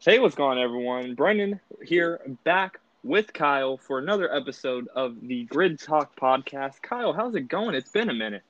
[0.00, 1.16] Hey, what's going on, everyone?
[1.16, 6.80] Brendan here, back with Kyle for another episode of the Grid Talk podcast.
[6.82, 7.74] Kyle, how's it going?
[7.74, 8.44] It's been a minute.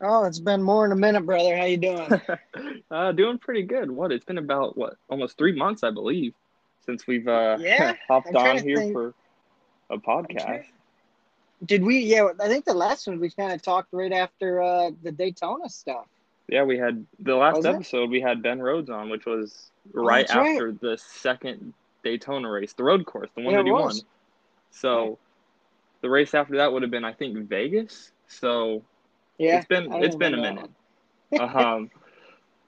[0.00, 1.56] Oh, it's been more than a minute, brother.
[1.56, 2.08] How you doing?
[2.92, 3.90] uh, doing pretty good.
[3.90, 4.12] What?
[4.12, 6.32] It's been about what, almost three months, I believe,
[6.86, 8.92] since we've uh, Yeah, hopped on here think.
[8.92, 9.14] for
[9.90, 10.66] a podcast.
[11.66, 11.98] Did we?
[11.98, 15.68] Yeah, I think the last one we kind of talked right after uh, the Daytona
[15.68, 16.06] stuff.
[16.52, 17.70] Yeah, we had the last Was it?
[17.70, 18.10] episode.
[18.10, 20.50] We had Ben Rhodes on, which was right that's right.
[20.50, 21.72] after the second
[22.04, 23.94] Daytona race, the road course, the one Yeah, that he won.
[24.70, 25.18] So
[26.02, 28.12] the race after that would have been, I think, Vegas.
[28.28, 28.82] So
[29.38, 30.70] Yeah, it's been it's been a minute.
[31.40, 31.90] um,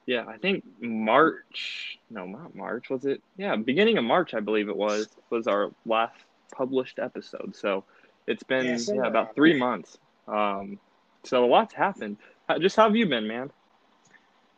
[0.07, 1.99] yeah, I think March.
[2.09, 2.89] No, not March.
[2.89, 3.21] Was it?
[3.37, 5.07] Yeah, beginning of March, I believe it was.
[5.29, 6.15] Was our last
[6.55, 7.55] published episode.
[7.55, 7.83] So
[8.25, 9.95] it's been Yeah, yeah, about three months.
[10.27, 10.79] Um,
[11.23, 12.17] so a lot's happened.
[12.47, 13.51] How, just how have you been, man?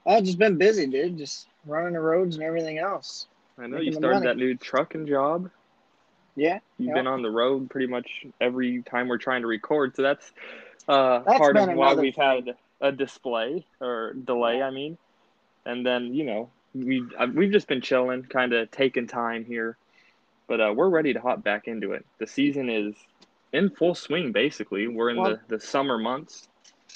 [0.07, 1.17] I've just been busy, dude.
[1.17, 3.27] Just running the roads and everything else.
[3.59, 5.49] I know you started that new trucking job.
[6.35, 6.93] Yeah, You've Yeah.
[6.93, 10.31] been on the road pretty much every time we're trying to record, so that's
[10.87, 14.61] uh, That's part of why we've had a display or delay.
[14.61, 14.97] I mean,
[15.65, 19.77] and then you know we uh, we've just been chilling, kind of taking time here,
[20.47, 22.05] but uh, we're ready to hop back into it.
[22.19, 22.93] The season is
[23.51, 24.31] in full swing.
[24.31, 26.47] Basically, we're in Well- the the summer months.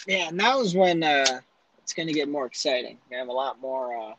[0.08, 0.28] yeah.
[0.30, 1.42] and that was when uh,
[1.84, 2.98] it's going to get more exciting.
[3.10, 4.14] We have a lot more, uh,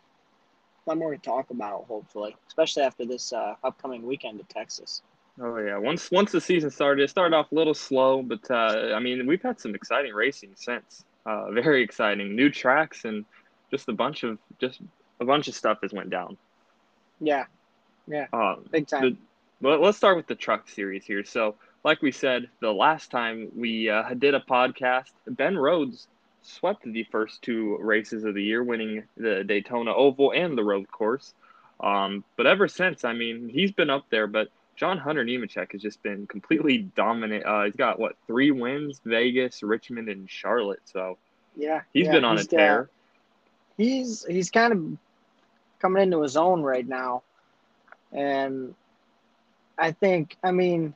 [0.87, 1.85] lot more to talk about.
[1.89, 5.03] Hopefully, especially after this uh, upcoming weekend to Texas.
[5.41, 8.93] Oh yeah, once once the season started, it started off a little slow, but uh,
[8.95, 11.05] I mean we've had some exciting racing since.
[11.25, 13.25] Uh, very exciting, new tracks and
[13.71, 14.81] just a bunch of just
[15.21, 16.37] a bunch of stuff has went down.
[17.21, 17.45] Yeah,
[18.33, 19.03] Um, big time.
[19.03, 19.17] the,
[19.61, 21.25] well, let's start with the truck series here.
[21.25, 21.55] So,
[21.85, 26.09] like we said, the last time we uh, did a podcast, Ben Rhodes
[26.43, 30.91] swept the first two races of the year, winning the Daytona Oval and the road
[30.91, 31.35] course.
[31.81, 34.27] Um, but ever since, I mean, he's been up there.
[34.27, 37.45] But John Hunter Nemechek has just been completely dominant.
[37.45, 40.83] Uh, he's got what three wins: Vegas, Richmond, and Charlotte.
[40.85, 41.19] So
[41.57, 42.91] yeah, he's yeah, been on he's a got- tear.
[43.77, 44.99] he's he's kind of
[45.81, 47.23] coming into his own right now
[48.13, 48.73] and
[49.77, 50.95] i think i mean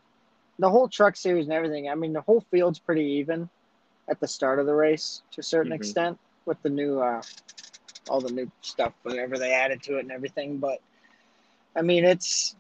[0.61, 3.49] the whole truck series and everything i mean the whole field's pretty even
[4.09, 5.77] at the start of the race to a certain Mhm.
[5.77, 7.23] extent with the new uh
[8.09, 10.79] all the new stuff whatever they added to it and everything but
[11.75, 12.55] i mean it's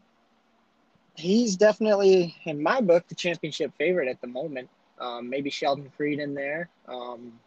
[1.15, 4.69] he's definitely in my book the championship favorite at the moment
[4.99, 7.39] um, maybe sheldon creed in there um,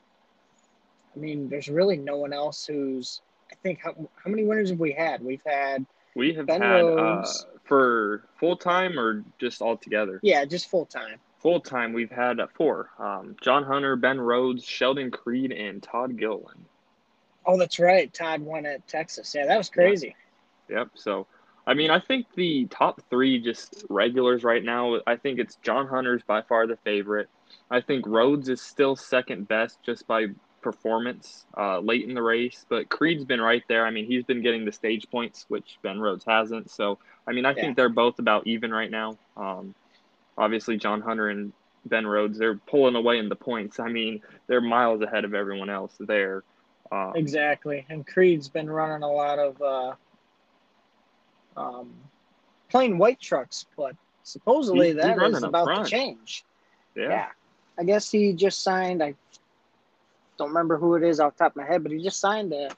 [1.15, 3.21] I mean, there's really no one else who's.
[3.51, 3.93] I think how
[4.23, 5.23] how many winners have we had?
[5.23, 7.33] We've had We have Ben had uh,
[7.63, 10.19] for full time or just all together.
[10.21, 11.19] yeah, just full time.
[11.41, 16.65] Full time, we've had four: um, John Hunter, Ben Rhodes, Sheldon Creed, and Todd Gilliland.
[17.45, 18.13] Oh, that's right.
[18.13, 19.33] Todd won at Texas.
[19.33, 20.15] Yeah, that was crazy.
[20.69, 20.89] Yep.
[20.95, 21.27] So,
[21.65, 24.99] I mean, I think the top three just regulars right now.
[25.07, 27.29] I think it's John Hunter's by far the favorite.
[27.71, 30.27] I think Rhodes is still second best just by
[30.61, 33.85] performance uh, late in the race, but Creed's been right there.
[33.85, 36.69] I mean, he's been getting the stage points, which Ben Rhodes hasn't.
[36.69, 37.61] So, I mean, I Yeah.
[37.61, 39.17] think they're both about even right now.
[39.37, 39.73] Um,
[40.39, 41.53] obviously, John Hunter and
[41.85, 43.79] Ben Rhodes, they're pulling away in the points.
[43.79, 46.43] I mean, they're miles ahead of everyone else there.
[46.91, 47.85] Um, Exactly.
[47.89, 49.93] And Creed's been running a lot of uh,
[51.55, 51.93] um,
[52.69, 55.85] plain white trucks, but supposedly He's- that is about front.
[55.85, 56.45] to change.
[56.95, 57.27] yeah.
[57.77, 59.01] I guess he just signed.
[59.01, 59.15] I
[60.37, 62.51] don't remember who it is off the top of my head, but he just signed
[62.51, 62.71] a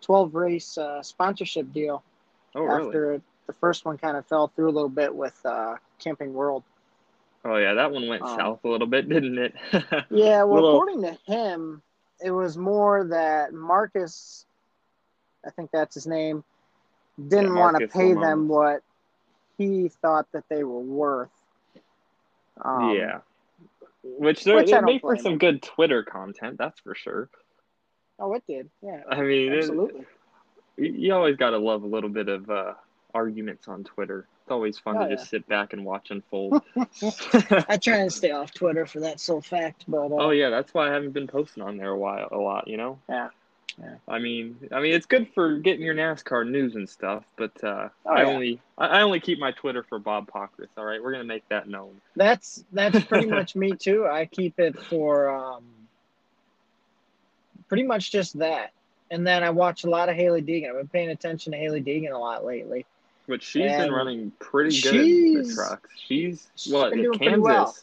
[0.00, 2.02] 12 race uh, sponsorship deal.
[2.54, 2.86] Oh, really?
[2.86, 6.64] after the first one kind of fell through a little bit with uh, Camping World.
[7.44, 9.54] Oh yeah, that one went Um, south a little bit, didn't it?
[10.10, 11.82] Yeah, well, Little- according to him,
[12.24, 14.46] it was more that Marcus,
[15.44, 16.44] I think that's his name,
[17.28, 18.20] didn't Yeah, want to pay Lemonis.
[18.22, 18.82] them what
[19.58, 21.30] he thought that they were worth.
[22.60, 23.18] Um, yeah.
[24.04, 25.38] Which there, which it made for some him.
[25.38, 27.28] good Twitter content, that's for sure.
[28.18, 28.68] Oh, it did.
[28.82, 30.04] Yeah, I mean, absolutely.
[30.76, 32.74] you you always got to love a little bit of uh,
[33.14, 34.26] arguments on Twitter.
[34.42, 35.14] It's always fun Oh, to yeah.
[35.16, 36.62] just sit back and watch unfold.
[37.68, 40.74] I try and stay off Twitter for that sole fact, but uh, oh yeah, that's
[40.74, 42.66] why I haven't been posting on there a while, a lot.
[42.68, 42.98] You know.
[43.08, 43.28] Yeah.
[43.80, 43.94] Yeah.
[44.06, 47.88] I mean, I mean, it's good for getting your NASCAR news and stuff, but uh,
[48.04, 48.26] Oh, I yeah.
[48.28, 50.68] only I I only keep my Twitter for Bob Pockrass.
[50.76, 52.00] All right, we're gonna make that known.
[52.16, 54.06] That's that's pretty much me too.
[54.06, 55.62] I keep it for um,
[57.68, 58.72] pretty much just that,
[59.10, 60.68] and then I watch a lot of Hailie Deegan.
[60.70, 62.84] I've been paying attention to Hailie Deegan a lot lately.
[63.28, 65.90] But she's been running pretty good in the she's- trucks.
[65.96, 67.40] She's what been doing Kansas.
[67.42, 67.76] well.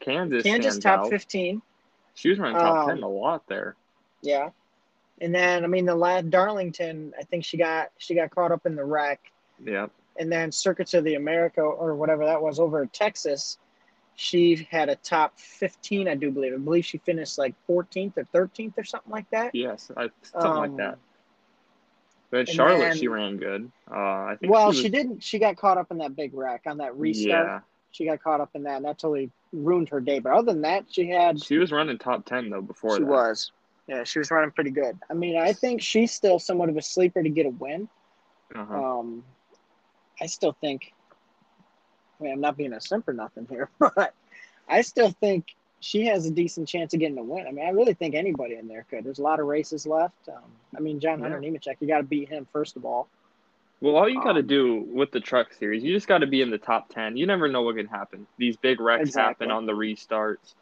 [0.00, 0.42] Kansas.
[0.42, 1.10] Kansas top out.
[1.10, 1.62] fifteen,
[2.14, 3.74] She was running top Um, ten a lot there.
[4.22, 4.50] yeah.
[5.20, 8.66] And then I mean the last Darlington, I think she got she got caught up
[8.66, 9.20] in the wreck,
[9.64, 9.86] Yeah.
[10.18, 13.58] And then Circuits of the America or whatever that was over in Texas,
[14.16, 16.52] she had a top 15, I do believe.
[16.54, 19.52] I believe she finished like 14th or 13th or something like that.
[19.54, 20.98] Yes, I, something Um, like that.
[22.34, 23.70] But Charlotte, then- she ran good.
[23.88, 24.52] Uh, I think.
[24.52, 25.22] Well, she, she didn't.
[25.22, 27.46] She got caught up in that big wreck on that restart.
[27.46, 27.60] Yeah,
[27.92, 30.18] She got caught up in that, and that totally ruined her day.
[30.18, 31.40] But other than that, she had.
[31.40, 33.08] she was running top ten though before she that.
[33.08, 33.52] was.
[33.86, 34.98] Yeah, she was running pretty good.
[35.08, 37.88] I mean, I think she's still somewhat of a sleeper to get a win.
[38.52, 38.98] Uh-huh.
[38.98, 39.22] Um,
[40.20, 40.92] I still think.
[42.18, 44.12] I mean, I'm not being a simp or nothing here, but
[44.68, 45.54] I still think
[45.84, 47.46] she has a decent chance of getting a win.
[47.46, 49.04] I mean, I really think anybody in there could.
[49.04, 50.28] There's a lot of races left.
[50.28, 50.42] Um,
[50.74, 53.06] I mean, John Hunter Nemechek, you got to beat him first of all.
[53.82, 56.26] Well, all you got to Um, do with the truck series, you just got to
[56.26, 57.18] be in the top 10.
[57.18, 58.26] You never know what can happen.
[58.38, 59.44] These big wrecks Exactly.
[59.46, 60.54] happen on the restarts.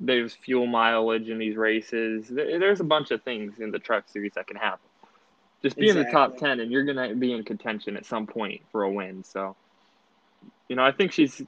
[0.00, 2.26] There's fuel mileage in these races.
[2.28, 4.88] There's a bunch of things in the truck series that can happen.
[5.62, 8.26] Just be in the top 10, and you're going to be in contention at some
[8.26, 9.22] point for a win.
[9.22, 9.54] So,
[10.68, 11.40] you know, I think she's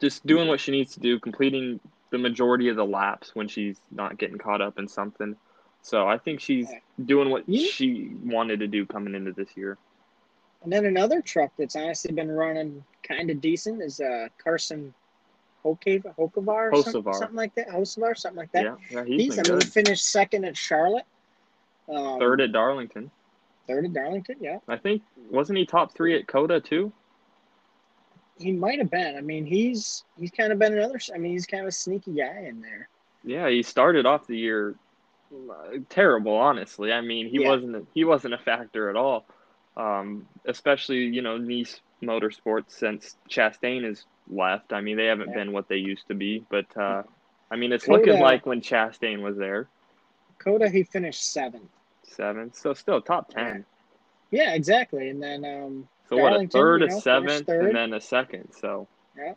[0.00, 3.80] just doing what she needs to do, completing the majority of the laps when she's
[3.90, 5.36] not getting caught up in something.
[5.82, 6.68] So I think she's
[7.04, 9.78] doing what You- she wanted to do coming into this year.
[10.62, 14.92] And then another truck that's honestly been running kind of decent is uh, Carson
[15.64, 17.68] Hokevar, Hokevar or something, something like that.
[17.68, 18.64] Hocevar, something like that.
[18.64, 19.62] Yeah, yeah, he's He's, I mean, good.
[19.64, 21.04] he finished second at Charlotte.
[21.88, 23.10] Um, Third at Darlington.
[23.66, 24.58] third at Darlington, yeah.
[24.66, 26.92] I think wasn't he top three at COTA too?
[28.38, 29.16] He might have been.
[29.16, 30.98] I mean, he's he's kind of been another.
[31.14, 32.88] I mean, he's kind of a sneaky guy in there.
[33.24, 34.76] Yeah, he started off the year
[35.32, 36.34] uh, terrible.
[36.36, 37.48] Honestly, I mean he Yeah.
[37.48, 39.26] wasn't he wasn't a factor at all.
[39.76, 44.72] Um, especially you know Niece Motorsports since Chastain has left.
[44.72, 45.34] I mean they haven't Yeah.
[45.36, 47.02] been what they used to be, but uh,
[47.50, 49.68] I mean it's COTA- looking like when Chastain was there,
[50.38, 51.70] COTA, he finished seventh.
[52.04, 53.66] seventh, so still top ten.
[54.30, 55.08] Yeah, exactly.
[55.08, 57.64] And then um, So what a third, you a know, finished seventh, third.
[57.66, 58.52] and then a second.
[58.60, 59.34] So Yeah.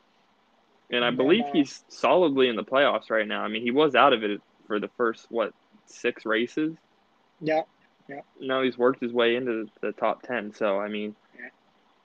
[0.90, 3.44] And I And then, believe uh, he's solidly in the playoffs right now.
[3.44, 5.54] I mean, he was out of it for the first what
[5.86, 6.76] six races.
[7.40, 7.62] yeah,
[8.08, 8.22] Yeah.
[8.40, 10.54] No, he's worked his way into the top ten.
[10.54, 11.50] So I mean, Yeah.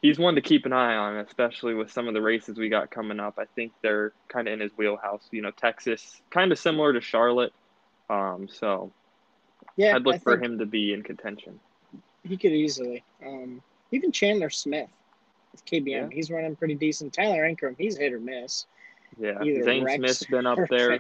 [0.02, 2.90] he's one to keep an eye on, especially with some of the races we got
[2.90, 3.38] coming up.
[3.38, 5.28] I think they're kind of in his wheelhouse.
[5.30, 7.52] You know, Texas, kind of similar to Charlotte.
[8.08, 8.92] Um, so
[9.76, 9.94] yeah.
[9.96, 11.58] I'd look I for him to be in contention.
[12.22, 13.04] He could easily.
[13.24, 13.62] Um,
[13.93, 14.88] even Chandler Smith
[15.53, 16.09] with KBM, Yeah.
[16.12, 17.12] he's running pretty decent.
[17.12, 18.67] Tyler Ankrum, he's hit or miss.
[19.19, 20.93] Yeah, Either Zane Rex Smith's been up there.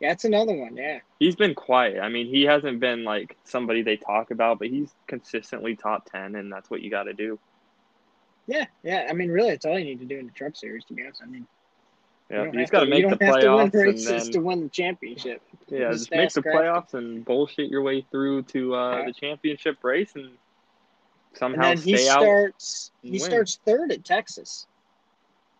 [0.00, 0.76] Yeah, that's another one.
[0.76, 2.00] Yeah, He's been quiet.
[2.00, 6.36] I mean, he hasn't been like somebody they talk about, but he's consistently top ten,
[6.36, 7.38] and that's what you got to do.
[8.46, 9.06] yeah, yeah.
[9.08, 11.02] I mean, really, it's all you need to do in the Truck Series, to be
[11.04, 11.22] honest.
[11.22, 11.46] I mean,
[12.30, 13.34] Yeah, don't you have just got to make the don't to win
[13.72, 15.42] playoffs and then to win the championship.
[15.68, 19.04] yeah, Just just make the playoffs and bullshit your way through to uh, Yeah.
[19.06, 20.30] the championship race and
[21.30, 22.20] And somehow then he out.
[22.22, 22.90] starts.
[23.02, 23.30] and He win.
[23.30, 24.66] starts third at Texas.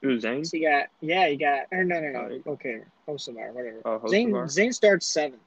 [0.04, 0.44] Ooh, Zane.
[0.44, 3.80] So you got yeah, you got or no no no Oh, okay Hocevar whatever.
[3.84, 5.42] Oh, Zane Zane starts seventh.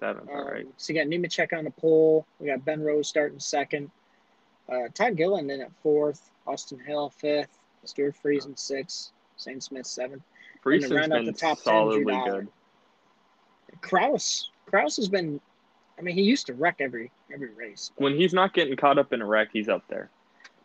[0.00, 0.28] Seventh.
[0.28, 0.66] All Um, right.
[0.76, 2.26] So you got Nemechek on the pole.
[2.40, 3.90] We got Ben Rhodes starting second.
[4.68, 6.30] Uh, Todd Gilliland at fourth.
[6.46, 7.58] Austin Hill fifth.
[7.84, 9.12] Stewart Friesen sixth.
[9.38, 10.22] Zane Smith seventh.
[10.64, 12.40] Round out been the top 10, solidly Dollar.
[12.42, 12.48] good.
[13.80, 15.40] Kraus Kraus has been.
[15.98, 17.90] I mean, he used to wreck every every race.
[17.96, 20.10] but- When he's not getting caught up in a wreck, he's up there.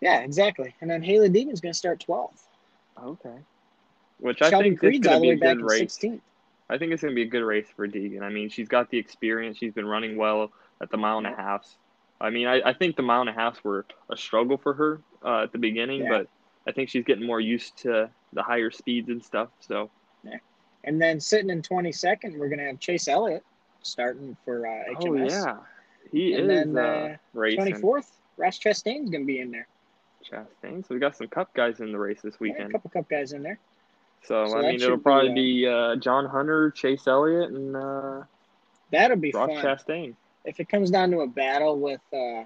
[0.02, 0.74] yeah, exactly.
[0.82, 2.48] And then Hailie Deegan's going to start twelfth.
[3.02, 3.38] Okay.
[4.20, 5.66] Which I think it's Creed's all going to the be way a back good in
[5.66, 5.80] race.
[5.80, 6.22] sixteenth.
[6.70, 8.22] I think it's going to be a good race for Deegan.
[8.22, 9.58] I mean, she's got the experience.
[9.58, 10.52] She's been running well
[10.82, 11.68] at the mile and a half.
[12.22, 15.02] I mean, I, I think the mile and a half were a struggle for her
[15.26, 16.10] uh, at the beginning, Yeah.
[16.20, 16.28] but
[16.68, 19.50] I think she's getting more used to the higher speeds and stuff.
[19.60, 19.90] So,
[20.24, 20.38] yeah.
[20.84, 23.44] And then sitting in twenty second, we're going to have Chase Elliott
[23.84, 25.58] starting for uh, oh yeah,
[26.12, 29.68] he And is then, uh, uh, racing Twenty fourth, Ross Chastain's to be in there.
[30.32, 30.88] Chastain.
[30.88, 32.72] So we got some Cup guys in the race this Yeah, a weekend.
[32.72, 33.58] couple cup guys in there.
[34.24, 37.50] So, So I mean, it'll should be, probably uh, be uh, John Hunter, Chase Elliott,
[37.50, 38.22] and uh,
[38.92, 39.64] That'll be Ross fun.
[39.66, 40.16] Chastain.
[40.46, 42.44] If it comes down to a battle with uh,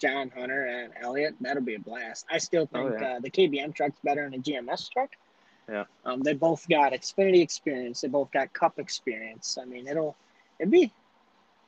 [0.00, 2.24] John Hunter and Elliott, that'll be a blast.
[2.30, 3.16] I still Oh, think yeah.
[3.16, 5.10] uh, the KBM truck's better than the GMS truck.
[5.68, 5.84] Yeah.
[6.04, 8.00] Um, they both got Xfinity experience.
[8.00, 9.58] They both got Cup experience.
[9.60, 10.16] I mean, it'll
[10.58, 10.92] it'd be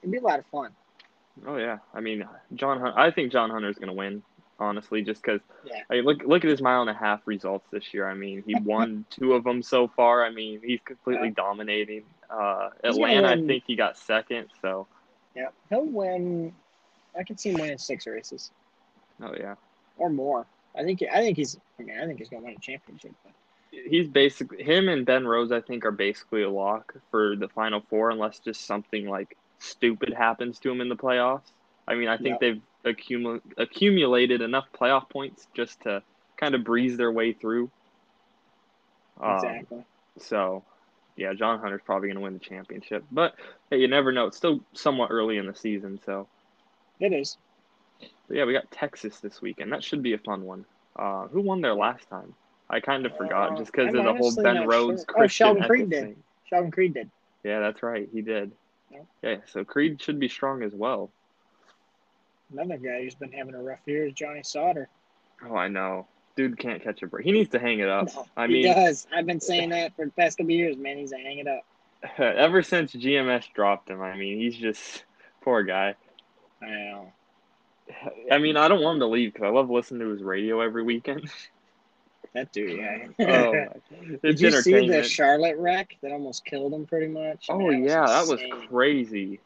[0.02, 0.70] it'd be a lot of fun.
[1.46, 2.80] Oh yeah, I mean John.
[2.80, 4.22] Hun- I think John Hunter's going to win,
[4.60, 5.40] honestly, just because.
[5.64, 5.82] Yeah.
[5.90, 8.08] I mean, look look at his mile and a half results this year.
[8.08, 10.24] I mean, he won two of them so far.
[10.24, 11.34] I mean, he's completely Yeah.
[11.36, 12.02] dominating.
[12.30, 14.48] Uh, He's Atlanta, I think he got second.
[14.60, 14.86] So,
[15.34, 16.52] Yeah, he'll win.
[17.18, 18.50] I can see him winning six races
[19.22, 19.54] oh yeah,
[19.96, 20.46] or more.
[20.76, 21.58] I think I think he's.
[21.78, 23.12] I mean, I think he's gonna win a championship.
[23.24, 23.32] But
[23.70, 25.52] he's basically him and Ben Rhodes.
[25.52, 30.14] I think are basically a lock for the final four, unless just something like stupid
[30.14, 31.52] happens to him in the playoffs.
[31.86, 32.40] I mean, I think Yep.
[32.40, 32.62] they've
[32.96, 36.02] accumul- accumulated enough playoff points just to
[36.36, 37.70] kind of breeze their way through.
[39.20, 39.84] Um, Exactly.
[40.18, 40.64] So,
[41.16, 43.04] yeah, John Hunter's probably going to win the championship.
[43.10, 43.34] But
[43.70, 44.26] hey, you never know.
[44.26, 46.00] It's still somewhat early in the season.
[46.04, 46.28] So,
[47.00, 47.36] It is.
[48.00, 49.72] but yeah, we got Texas this weekend.
[49.72, 50.64] That should be a fun one.
[50.96, 52.34] Uh, who won there last time?
[52.70, 55.24] I kind of forgot Uh, just because of the whole Ben Rhodes, sure.
[55.24, 56.04] Oh, Sheldon Creed did.
[56.04, 56.22] thing.
[56.48, 57.10] Sheldon Creed did.
[57.44, 58.08] Yeah, that's right.
[58.12, 58.52] He did.
[58.90, 58.98] Yeah.
[59.22, 61.10] Yeah, so Creed should be strong as well.
[62.52, 64.88] Another guy who's been having a rough year is Johnny Sauter.
[65.46, 66.06] Oh, I know.
[66.36, 67.24] Dude can't catch a break.
[67.26, 68.06] He needs to hang it up.
[68.14, 69.06] No, I he mean, does.
[69.14, 70.96] I've been saying that for the past couple years, man.
[70.96, 71.64] He's a hang it up.
[72.18, 75.04] ever since GMS dropped him, I mean, he's just
[75.42, 75.94] poor guy.
[76.62, 77.12] I know.
[78.30, 80.60] I mean, I don't want him to leave because I love listening to his radio
[80.60, 81.30] every weekend.
[82.34, 83.26] That dude, yeah.
[83.26, 83.66] oh,
[84.22, 85.02] Did you see the.
[85.02, 87.46] Charlotte wreck that almost killed him pretty much?
[87.48, 89.40] oh Man, yeah, that was crazy.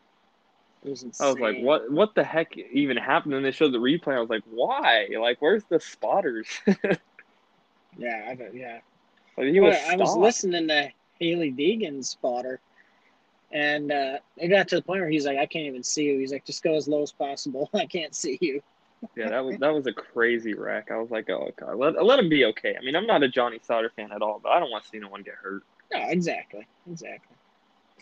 [0.84, 1.26] It was insane.
[1.26, 1.90] I was like, what?
[1.90, 3.34] What the heck even happened?
[3.34, 4.16] And they showed the replay.
[4.16, 5.06] I was like, why?
[5.18, 6.48] Like, where's the spotters?
[7.96, 8.78] Yeah, I don't, yeah.
[9.36, 9.76] he was.
[9.88, 12.60] I was listening to Hailie Deegan's spotter,
[13.50, 16.18] and uh, it got to the point where he's like, I can't even see you.
[16.18, 17.68] He's like, just go as low as possible.
[17.74, 18.62] I can't see you.
[19.16, 20.90] Yeah, that was that was a crazy wreck.
[20.90, 22.76] I was like, oh god, let let him be okay.
[22.80, 24.90] I mean, I'm not a Johnny Sauter fan at all, but I don't want to
[24.90, 25.62] see no one get hurt.
[25.92, 26.66] No, exactly.
[26.90, 27.36] Exactly.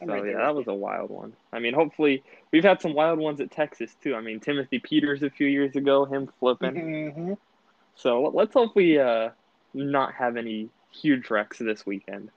[0.03, 1.33] I'm So right yeah, that was a wild one.
[1.53, 4.15] I mean, hopefully we've had some wild ones at Texas too.
[4.15, 6.75] I mean, Timothy Peters a few years ago, him flipping.
[6.75, 7.39] Mhm.
[7.97, 9.31] So let- let's hope we uh
[9.75, 12.31] not have any huge wrecks this weekend.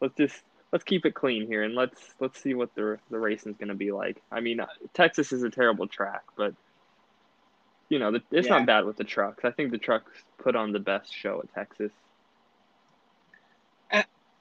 [0.00, 3.56] Let's just let's keep it clean here and let's let's see what the the racing's
[3.58, 4.22] going to be like.
[4.30, 6.54] I mean, uh, Texas is a terrible track, but
[7.90, 8.58] you know, the, it's Yeah.
[8.58, 9.44] not bad with the trucks.
[9.44, 10.10] I think the trucks
[10.42, 11.92] put on the best show at Texas.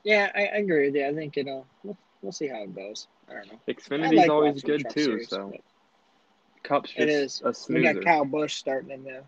[0.05, 1.05] Yeah, I, I agree with you.
[1.05, 3.07] I think, you know, we'll, we'll see how it goes.
[3.29, 3.59] I don't know.
[3.67, 5.51] I Xfinity's like always good too, series, so
[6.63, 7.41] Cup's just It is.
[7.43, 9.23] a We got Kyle Busch starting in the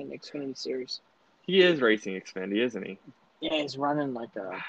[0.00, 1.00] in the Xfinity series.
[1.42, 2.98] He is racing Xfinity, isn't he?
[3.40, 4.62] Yeah, he's running like a.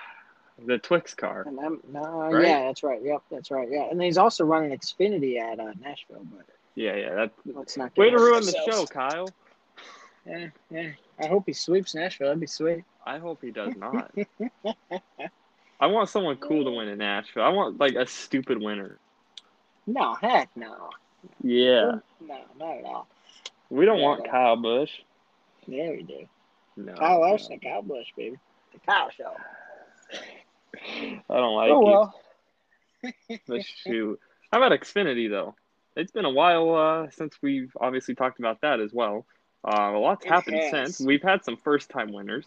[0.65, 1.43] The Twix car.
[1.45, 2.47] And I'm, no, Right?
[2.47, 2.99] Yeah, that's right.
[3.03, 3.67] Yep, that's right.
[3.71, 6.25] Yeah, and he's also running Xfinity at uh, Nashville.
[6.25, 7.15] But Yeah, yeah.
[7.15, 7.97] That let's not.
[7.97, 8.85] way to ahead of ruin the show.
[8.85, 9.27] Kyle.
[10.27, 10.89] Yeah, yeah.
[11.19, 12.27] I hope he sweeps Nashville.
[12.27, 12.83] That'd be sweet.
[13.03, 14.11] I hope he does not.
[15.79, 17.41] I want someone cool to win in Nashville.
[17.41, 18.99] I want like a stupid winner.
[19.87, 20.91] No, heck no.
[21.43, 21.93] Yeah.
[22.21, 23.07] No, not at all.
[23.71, 24.31] We don't Yeah, want no.
[24.31, 24.91] Kyle Busch.
[25.65, 26.27] Yeah, we do.
[26.75, 26.93] No.
[26.93, 27.21] Kyle no.
[27.21, 28.37] Larson, Kyle Busch, baby.
[28.73, 29.33] The Kyle Show.
[30.93, 31.85] I don't oh, like oh you.
[31.87, 33.41] well.
[33.47, 34.19] But shoot.
[34.51, 35.55] How about Xfinity though?
[35.97, 39.25] It's been a while uh, since we've obviously talked about that as well.
[39.67, 40.71] Uh, a lot's It happened has.
[40.95, 41.01] since.
[41.01, 42.45] We've had some first time winners.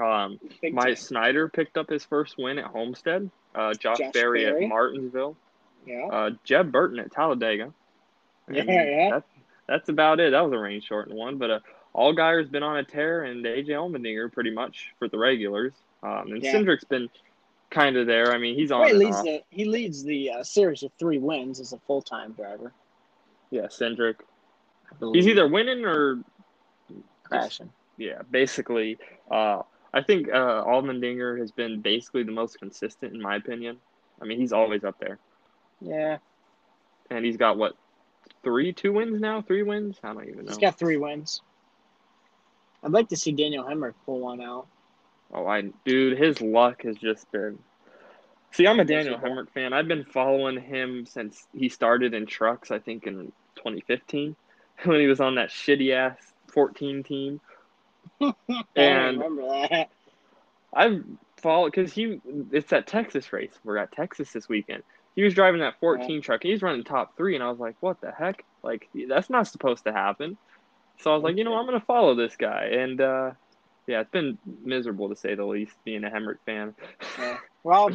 [0.00, 0.38] Um,
[0.72, 0.96] Mike.
[0.98, 3.30] Snider picked up his first win at Homestead.
[3.54, 4.64] Uh, Josh, Josh Berry, Berry.
[4.64, 5.36] at Martinsville.
[5.86, 6.06] Yeah.
[6.06, 7.72] Uh, Jeb Burton at Talladega.
[8.50, 9.10] Yeah, yeah.
[9.10, 9.24] That,
[9.66, 10.30] that's about it.
[10.32, 11.58] That was a rain shortened one, but uh,
[11.94, 15.72] Allgaier's been on a tear, and AJ Allmendinger pretty much for the regulars.
[16.02, 16.52] Um, and Yeah.
[16.52, 17.08] Cindric's been
[17.70, 18.32] kind of there.
[18.32, 21.72] I mean, he's on leads the he leads the uh, series with three wins as
[21.72, 22.72] a full time driver.
[23.50, 23.68] Yeah,
[24.98, 25.16] believe.
[25.22, 26.22] He's either winning or
[27.24, 27.70] crashing.
[27.96, 28.98] yeah, basically.
[29.30, 33.78] Uh, I think uh, Allmendinger has been basically the most consistent in my opinion.
[34.20, 35.18] I mean, he's always up there,
[35.80, 36.18] Yeah,
[37.10, 37.74] and he's got what
[38.42, 39.98] three, two wins now, three wins.
[40.02, 40.50] I don't even know.
[40.50, 41.40] he's got three wins.
[42.82, 44.66] I'd like to see Daniel Hemric pull one out.
[45.32, 47.58] Oh, I dude, his luck has just been.
[48.52, 49.18] See, I'm a Daniel.
[49.18, 49.72] Hemric fan.
[49.74, 52.70] I've been following him since he started in trucks.
[52.70, 54.34] I think in 2015
[54.84, 56.16] when he was on that shitty ass
[56.54, 57.40] 14 team.
[58.22, 58.32] I
[58.76, 59.90] And- remember that.
[60.72, 61.04] I've
[61.38, 62.20] followed because he.
[62.52, 63.52] It's that Texas race.
[63.64, 64.82] We're at Texas this weekend.
[65.16, 66.42] He was driving that 14 truck.
[66.42, 68.44] He's running top three, and I was like, "What the heck?
[68.62, 70.36] Like that's not supposed to happen."
[71.00, 73.30] So I was like, "You know, I'm gonna follow this guy." And uh,
[73.88, 76.74] yeah, it's been miserable to say the least being a Hemric fan.
[77.18, 77.38] Yeah.
[77.64, 77.90] Well,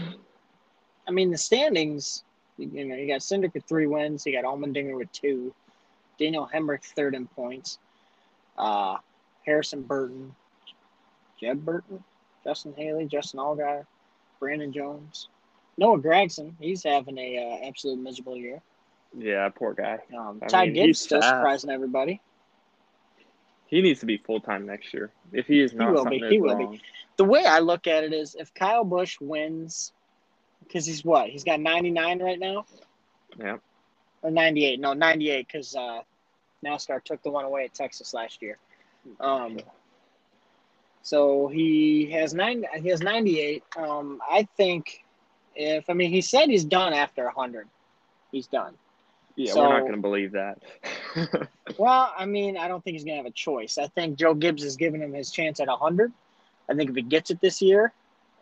[1.08, 2.24] I mean the standings.
[2.58, 4.26] You know, you got Cindric with three wins.
[4.26, 5.54] You got Allmendinger with two.
[6.20, 7.78] Daniel Hemric third in points.
[8.58, 8.98] Uh,
[9.46, 10.36] Harrison Burton,
[11.40, 12.04] Jeb Burton,
[12.44, 13.86] Justin Haley, Justin Allgaier,
[14.40, 15.28] Brandon Jones,
[15.78, 16.54] Noah Gragson.
[16.60, 18.62] He's having a uh, absolute miserable year.
[19.18, 20.00] Yeah, poor guy.
[20.18, 22.20] Um, I Ty mean, Gibbs still surprising everybody.
[23.74, 25.12] He needs to be full time next year.
[25.32, 26.20] If he is not, he will be.
[26.30, 26.82] He will be.
[27.18, 29.94] The way I look at it is, if Kyle Busch wins,
[30.60, 31.30] because he's what?
[31.30, 32.66] He's got 99 right now.
[33.40, 33.58] Yeah.
[34.22, 36.02] or 98 no 98 because uh,
[36.64, 38.60] nascar took the one away at texas last year
[39.20, 39.58] um,
[41.02, 45.04] so he has nine he has 98 um, i think
[45.56, 47.68] if i mean he said he's done after 100
[48.32, 48.76] he's done
[49.36, 50.62] Yeah, So- we're not going to believe that.
[51.78, 53.78] Well, I mean, I don't think he's going to have a choice.
[53.78, 56.12] I think Joe Gibbs is giving him his chance at 100.
[56.70, 57.92] I think if he gets it this year,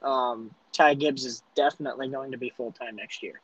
[0.02, 3.40] um, Ty Gibbs is definitely going to be full time next year.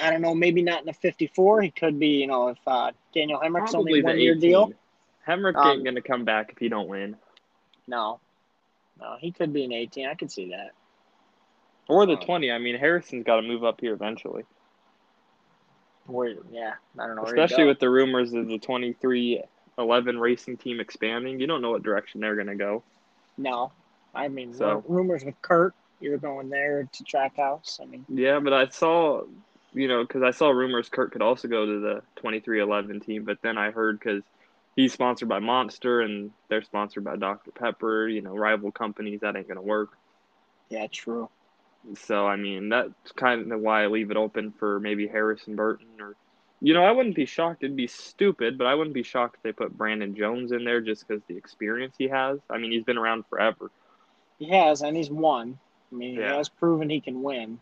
[0.00, 1.62] I don't know, maybe not in the 54.
[1.62, 4.72] He could be, you know, if uh, Daniel Hemric's Probably only one year deal.
[5.26, 7.16] Hemric Um, ain't going to come back if he don't win.
[7.86, 8.20] No,
[9.00, 10.06] no, he could be an 18.
[10.06, 10.72] I could see that.
[11.88, 12.52] Or the um, 20.
[12.52, 14.44] I mean, Harrison's got to move up here eventually.
[16.08, 17.24] Where, yeah, I don't know.
[17.24, 19.42] Especially with the rumors of the 23
[19.78, 21.38] 11 racing team expanding.
[21.38, 22.82] You don't know what direction they're going to go.
[23.36, 23.70] no,
[24.14, 27.80] I mean, So- rumors with Kurt, you're going there to Trackhouse.
[27.80, 29.22] I mean, Yeah, but I saw,
[29.74, 33.40] you know, because I saw rumors Kurt could also go to the 2311 team, but
[33.42, 34.22] then I heard because
[34.74, 37.50] he's sponsored by Monster and they're sponsored by Dr.
[37.52, 39.90] Pepper, you know, rival companies, that ain't going to work.
[40.70, 41.28] yeah, true.
[41.94, 45.86] So, I mean, that's kind of why I leave it open for maybe Harrison Burton
[46.00, 46.16] or,
[46.60, 47.62] you know, I wouldn't be shocked.
[47.62, 50.80] It'd be stupid, but I wouldn't be shocked if they put Brandon Jones in there
[50.80, 52.40] just because the experience he has.
[52.50, 53.70] I mean, he's been around forever.
[54.38, 55.58] He has, and he's won.
[55.90, 56.30] I mean, Yeah.
[56.32, 57.60] he has proven he can win.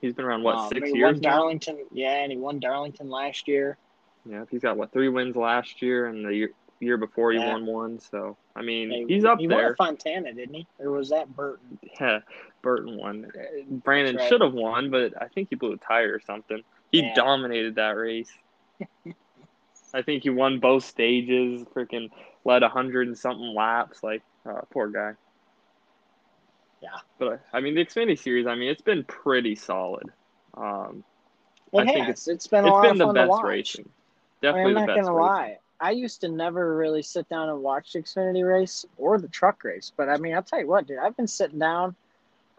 [0.00, 1.30] He's been around, what, Um, six he years now?
[1.38, 3.76] Darlington, yeah, and he won Darlington last year.
[4.24, 6.50] Yeah, he's got, what, three wins last year, and the year,
[6.80, 7.52] year before he Yeah.
[7.52, 7.98] won one.
[8.00, 9.48] So, I mean, He- he's up there.
[9.48, 10.66] he won Fontana, didn't he?
[10.78, 11.78] Or was that Burton?
[12.00, 12.20] Yeah,
[12.62, 13.26] Burton won.
[13.26, 13.40] Uh,
[13.84, 14.28] Brandon right.
[14.28, 16.62] should have won, but I think he blew a tire or something.
[16.92, 17.14] He Yeah.
[17.14, 18.30] dominated that race.
[19.94, 21.64] I think he won both stages.
[21.74, 22.10] Freaking
[22.44, 24.02] led a hundred and something laps.
[24.02, 25.12] Like, uh, poor guy.
[26.82, 26.98] Yeah.
[27.18, 28.46] But I mean, the Xfinity Series.
[28.46, 30.04] I mean, it's been pretty solid.
[30.56, 31.04] Um,
[31.72, 32.28] It I think has.
[32.28, 33.84] it's been a it's lot been the best racing.
[34.42, 35.14] I mean, Definitely I'm not gonna racing.
[35.14, 35.58] lie.
[35.82, 39.64] I used to never really sit down and watch the Xfinity race or the truck
[39.64, 40.98] race, but I mean, I'll tell you what, dude.
[40.98, 41.96] I've been sitting down.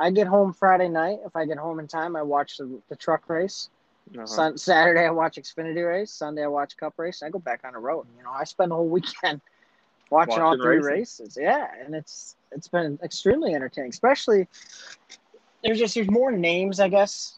[0.01, 1.19] I get home Friday night.
[1.25, 3.69] If I get home in time, I watch the, the truck race.
[4.15, 4.25] Uh-huh.
[4.25, 6.11] Sun, Saturday, I watch Xfinity race.
[6.11, 7.21] Sunday, I watch Cup race.
[7.21, 8.07] I go back on the road.
[8.17, 9.41] You know, I spend the whole weekend
[10.09, 10.91] watching, all three racing.
[10.91, 11.37] races.
[11.39, 13.91] Yeah, and it's it's been extremely entertaining.
[13.91, 14.47] Especially
[15.63, 17.37] there's just there's more names, I guess,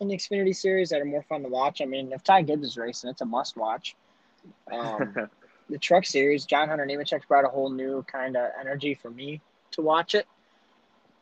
[0.00, 1.80] in the Xfinity series that are more fun to watch.
[1.80, 3.96] I mean, if Ty Gibbs is racing, it's a must watch.
[4.70, 5.16] Um,
[5.70, 9.40] the truck series, John Hunter Nemechek brought a whole new kind of energy for me
[9.70, 10.26] to watch it.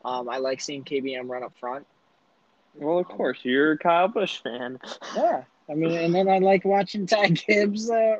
[0.05, 1.85] Um, I like seeing KBM run up front.
[2.75, 4.79] well, of course, you're a Kyle Busch fan
[5.15, 7.89] Yeah, I mean, and then I like watching Ty Gibbs.
[7.89, 8.17] Uh,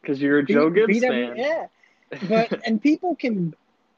[0.00, 1.36] because you're a beat- Joe Gibbs beat fan.
[1.36, 1.66] yeah,
[2.28, 3.54] but and people can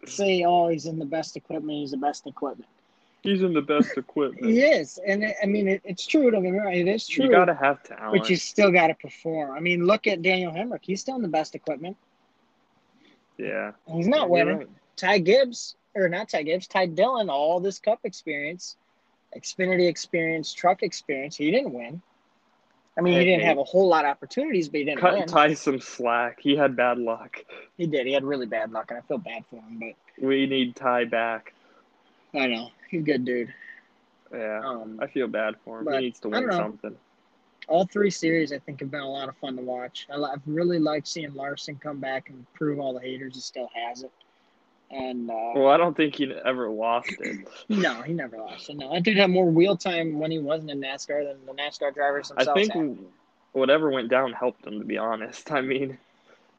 [0.06, 1.78] say, "Oh, he's in the best equipment.
[1.78, 2.68] He's the best equipment."
[3.22, 4.44] He's in the best equipment.
[4.44, 6.28] He is, and it, I mean, it, it's true.
[6.32, 7.26] Don't get me wrong, it is true.
[7.26, 8.18] You gotta have talent.
[8.22, 9.56] but you still got to perform.
[9.56, 10.80] I mean, look at Daniel Hemric.
[10.82, 11.96] He's still in the best equipment.
[13.38, 13.70] yeah.
[13.86, 14.58] And He's not winning.
[14.58, 14.68] right.
[14.96, 18.76] Ty Gibbs, or not Ty Gibbs, Ty Dillon, all this cup experience,
[19.36, 21.36] Xfinity experience, truck experience.
[21.36, 22.02] He didn't win.
[22.96, 25.26] I mean, he didn't have a whole lot of opportunities, but he didn't Cut win.
[25.26, 26.38] Ty some slack.
[26.40, 27.42] He had bad luck.
[27.78, 28.06] He did.
[28.06, 29.80] He had really bad luck, and I feel bad for him.
[29.80, 31.54] But We need Ty back.
[32.34, 33.52] I know he's a good dude.
[34.32, 34.60] Yeah.
[34.64, 35.92] Um, I feel bad for him.
[35.92, 36.94] he needs to win something.
[37.68, 40.06] all three series, I think, have been a lot of fun to watch.
[40.12, 43.70] I, I've really liked seeing Larson come back and prove all the haters he still
[43.74, 44.12] has it.
[44.92, 47.48] And uh, Well, I don't think he ever lost it.
[47.68, 48.68] no, he never lost.
[48.68, 48.76] it.
[48.76, 51.94] No, that dude had more wheel time when he wasn't in NASCAR than the NASCAR
[51.94, 52.50] drivers themselves.
[52.50, 53.06] I think had.
[53.52, 54.78] whatever went down helped him.
[54.80, 55.98] To be honest, I mean,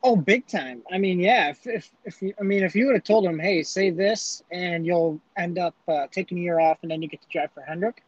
[0.05, 0.83] Oh, big time.
[0.91, 1.49] I mean, yeah.
[1.51, 4.43] If, if, if you, I mean, if you would have told him, hey, say this,
[4.51, 7.51] and you'll end up uh, taking a year off, and then you get to drive
[7.53, 8.03] for Hendrick,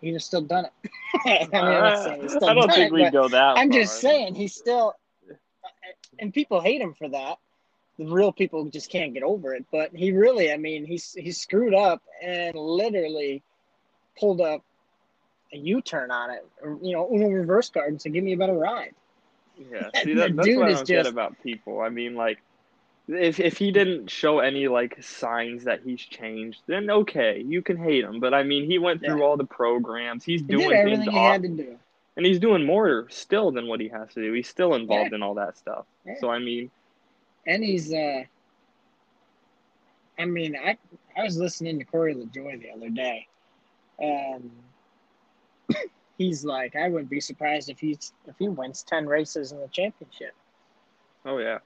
[0.00, 0.90] he'd have still done it.
[1.26, 3.58] I, mean, I'm not saying he's still I don't think it, we go that.
[3.58, 4.94] I'm just saying he's still,
[6.18, 7.36] and people hate him for that.
[8.00, 9.64] The real people just can't get over it.
[9.70, 13.42] But he really, I mean, he's he screwed up and literally
[14.18, 14.62] pulled up
[15.52, 18.36] a U-turn on it, or, you know, Uno reverse card and said, "Give me a
[18.38, 18.94] better ride."
[19.70, 21.80] Yeah, see that, that's dude what I is don't get about people.
[21.80, 22.38] I mean, like,
[23.08, 27.76] if if he didn't show any like signs that he's changed, then okay, you can
[27.76, 28.18] hate him.
[28.20, 29.24] But I mean, he went through Yeah.
[29.24, 30.24] all the programs.
[30.24, 31.78] He's He doing things he off, had to do.
[32.16, 34.32] and he's doing more still than what he has to do.
[34.32, 35.84] He's still involved in all that stuff.
[36.06, 36.14] Yeah.
[36.20, 36.70] So I mean,
[37.46, 38.22] and he's uh
[40.18, 40.76] I mean, I
[41.16, 43.26] I was listening to Corey LaJoie the other day,
[43.98, 44.50] and
[46.18, 49.68] he's like, I wouldn't be surprised if he's if he wins ten races in the
[49.68, 50.34] championship.
[51.24, 51.58] oh yeah,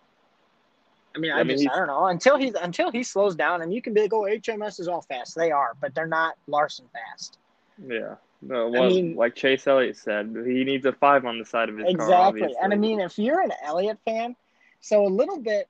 [1.17, 3.63] I mean, I I, mean, just I don't know until he until he slows down,
[3.63, 5.35] and you can be like, oh, HMS is all fast.
[5.35, 7.39] They are, but they're not Larson fast.
[7.87, 8.15] yeah.
[8.47, 11.79] No, well, mean- like Chase Elliott said, he needs a five on the side of
[11.79, 11.91] his car.
[11.91, 14.37] Exactly, and I mean, if you're an Elliott fan,
[14.85, 15.67] so a little bit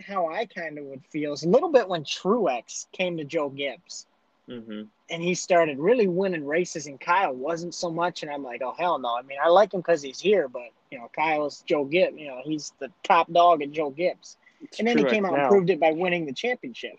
[0.00, 3.50] how I kind of would feel is a little bit when Truex came to Joe
[3.50, 4.06] Gibbs.
[4.48, 8.22] hmm and he started really winning races, and Kyle wasn't so much.
[8.22, 9.16] And I'm like, oh hell no!
[9.18, 12.16] I mean, I like him because he's here, but you know, Kyle's Joe Gibbs.
[12.16, 14.36] You know, he's the top dog at Joe Gibbs.
[14.78, 16.96] And then he came out and proved it by winning the championship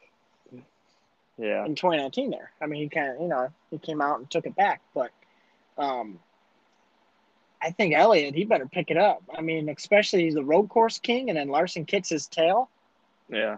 [1.37, 1.65] Yeah.
[1.65, 2.31] in 2019.
[2.31, 4.81] There, I mean, he kind of, you know, he came out and took it back.
[4.93, 5.11] But
[5.77, 6.19] um,
[7.61, 9.21] I think Elliott, he better pick it up.
[9.35, 12.69] I mean, especially he's the road course king, and then Larson kicks his tail.
[13.29, 13.57] Yeah.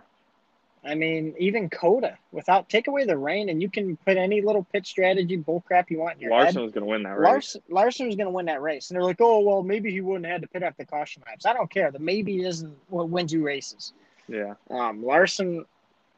[0.85, 4.67] I mean, even COTA, without take away the rain, and you can put any little
[4.73, 6.63] pit strategy bullcrap you want in your Larson head.
[6.63, 7.25] was going to win that race.
[7.25, 10.01] Larson, Larson was going to win that race, and they're like, "Oh, well, maybe he
[10.01, 11.89] wouldn't have had to pit after the caution laps." I don't care.
[11.89, 13.93] The maybe isn't what wins you races.
[14.27, 14.55] Yeah.
[14.69, 15.63] Um, Larson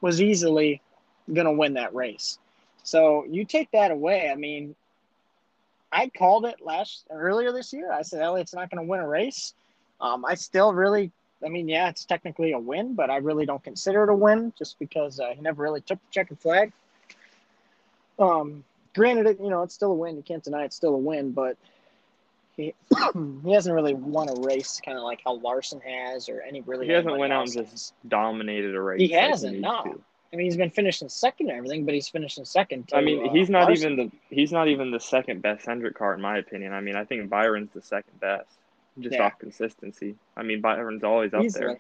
[0.02, 0.82] was easily
[1.32, 2.40] going to win that race.
[2.84, 4.32] So you take that away.
[4.32, 4.76] I mean,
[5.96, 7.92] I called it last earlier this year.
[7.92, 9.54] I said Elliott's not going to win a race.
[10.02, 11.10] Um, I still really,
[11.44, 14.52] I mean, yeah, it's technically a win, but I really don't consider it a win
[14.58, 16.74] just because uh, he never really took the checkered flag.
[18.20, 20.18] Um, granted, it you know it's still a win.
[20.18, 21.58] You can't deny it's still a win, but
[22.58, 22.74] he
[23.46, 26.88] he hasn't really won a race, kind of like how Larson has, or any really.
[26.88, 27.72] He hasn't went out and has.
[27.72, 29.00] just dominated a race.
[29.00, 29.84] He hasn't, needs no.
[29.84, 30.02] to.
[30.36, 32.90] I mean, he's been finishing second and everything, but he's finishing second.
[32.90, 33.94] To, I mean, uh, he's not Larson.
[33.94, 36.74] even the he's not even the second best Hendrick car in my opinion.
[36.74, 38.50] I mean, I think Byron's the second best,
[39.00, 39.28] just Yeah.
[39.28, 40.16] off consistency.
[40.36, 41.66] I mean, Byron's always up Easily.
[41.66, 41.80] there.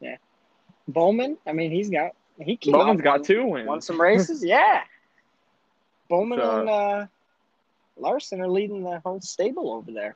[0.00, 0.16] Yeah.
[0.86, 1.38] Bowman.
[1.46, 3.68] I mean, he's got he came Bowman's out got and two won, wins.
[3.68, 4.44] won some races.
[4.44, 4.82] yeah.
[6.10, 7.06] Bowman So- and uh,
[7.96, 10.14] Larson are leading the whole stable over there.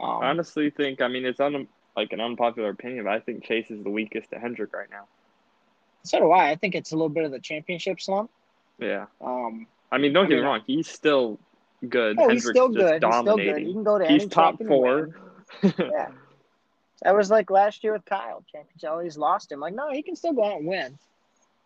[0.00, 3.44] Um, I honestly think I mean it's un, like an unpopular opinion, but I think
[3.44, 5.04] Chase is the weakest to Hendrick right now.
[6.02, 6.50] So do I.
[6.50, 8.30] I think it's a little bit of the championship slump.
[8.78, 9.06] Yeah.
[9.20, 11.38] Um, I mean, don't I get mean, me wrong, he's still
[11.88, 12.18] good.
[12.18, 13.02] oh, he's still good.
[13.04, 13.62] He's still good.
[13.62, 15.10] You can go to He's any top four.
[15.62, 16.08] Yeah.
[17.02, 18.44] That was like last year with Kyle.
[18.52, 19.58] Champions always lost him.
[19.58, 20.98] Like, no, he can still go out and win.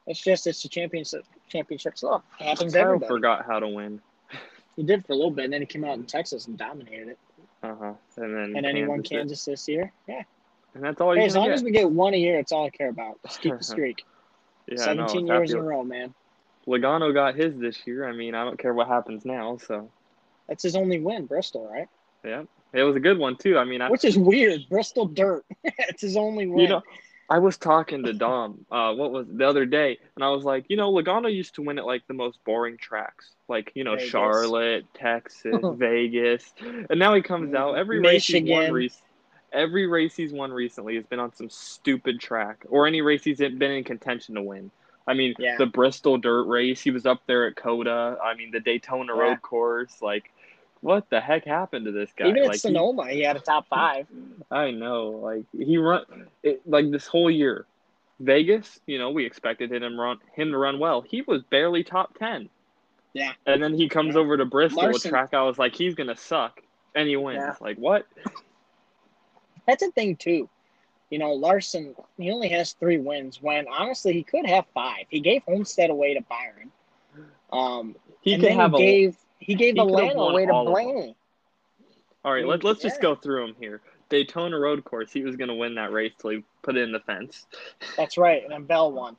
[0.07, 2.25] It's just it's the championship championship slump.
[2.41, 3.09] It happens Kyle everybody.
[3.09, 4.01] forgot how to win.
[4.77, 7.09] He did for a little bit, and then he came out in Texas and dominated
[7.09, 7.19] it.
[7.63, 7.93] Uh huh.
[8.17, 9.93] And then And then he won Kansas this year.
[10.07, 10.23] Yeah.
[10.75, 12.67] and that's all Hey, as long gonna as we get one a year, it's all
[12.67, 13.19] I care about.
[13.27, 14.05] Just keep the streak.
[14.67, 16.15] Yeah, Seventeen I'm years in a row, man.
[16.67, 18.09] Logano got his this year.
[18.09, 19.59] I mean, I don't care what happens now.
[19.59, 19.91] So
[20.49, 21.89] That's his only win, Bristol, right?
[22.25, 23.59] yeah, it was a good one too.
[23.59, 24.67] I mean, I, Which is weird.
[24.71, 25.45] Bristol dirt.
[25.65, 26.61] it's his only win.
[26.61, 26.83] you know,
[27.29, 28.65] I was talking to Dom.
[28.71, 31.63] Uh, what was the other day, and I was like, you know, Logano used to
[31.63, 34.11] win at like the most boring tracks, like you know, Vegas.
[34.11, 38.73] Charlotte, Texas, Vegas, and now he comes out every race he's won.
[38.73, 38.91] Michigan.
[39.55, 43.39] Every race he's won recently has been on some stupid track, or any race he's
[43.39, 44.71] been in contention to win.
[45.07, 45.57] I mean, Yeah.
[45.57, 48.19] the Bristol dirt race, he was up there at COTA.
[48.23, 49.23] I mean, the Daytona Yeah.
[49.23, 50.31] road course, like.
[50.81, 52.27] What the heck happened to this guy?
[52.27, 54.07] Even at like, he- Sonoma, he, had a top five.
[54.51, 56.05] I know, like he run
[56.43, 57.65] it, like this whole year.
[58.21, 61.01] Vegas, you know, we expected him to run him to run well.
[61.01, 62.51] He was barely top ten.
[63.15, 63.33] Yeah.
[63.47, 64.21] And then he comes Yeah.
[64.21, 66.61] over to Bristol, Larson- a track I was like, he's gonna suck,
[66.95, 67.59] and he wins.
[67.63, 68.05] Like what?
[69.67, 70.49] That's a thing too.
[71.11, 75.05] You know, Larson, he only has three wins when honestly he could have five.
[75.09, 76.71] He gave Homestead away to Byron.
[77.53, 78.79] Um, He could have he a.
[78.79, 80.85] gave he gave he Atlanta away to all of them.
[80.93, 81.17] Blaney.
[82.25, 83.81] all right, let, let's just go through them here.
[84.09, 87.01] Daytona road course, he was gonna win that race till he put it in the
[87.01, 87.47] fence.
[87.97, 89.17] That's right, and then Bell won.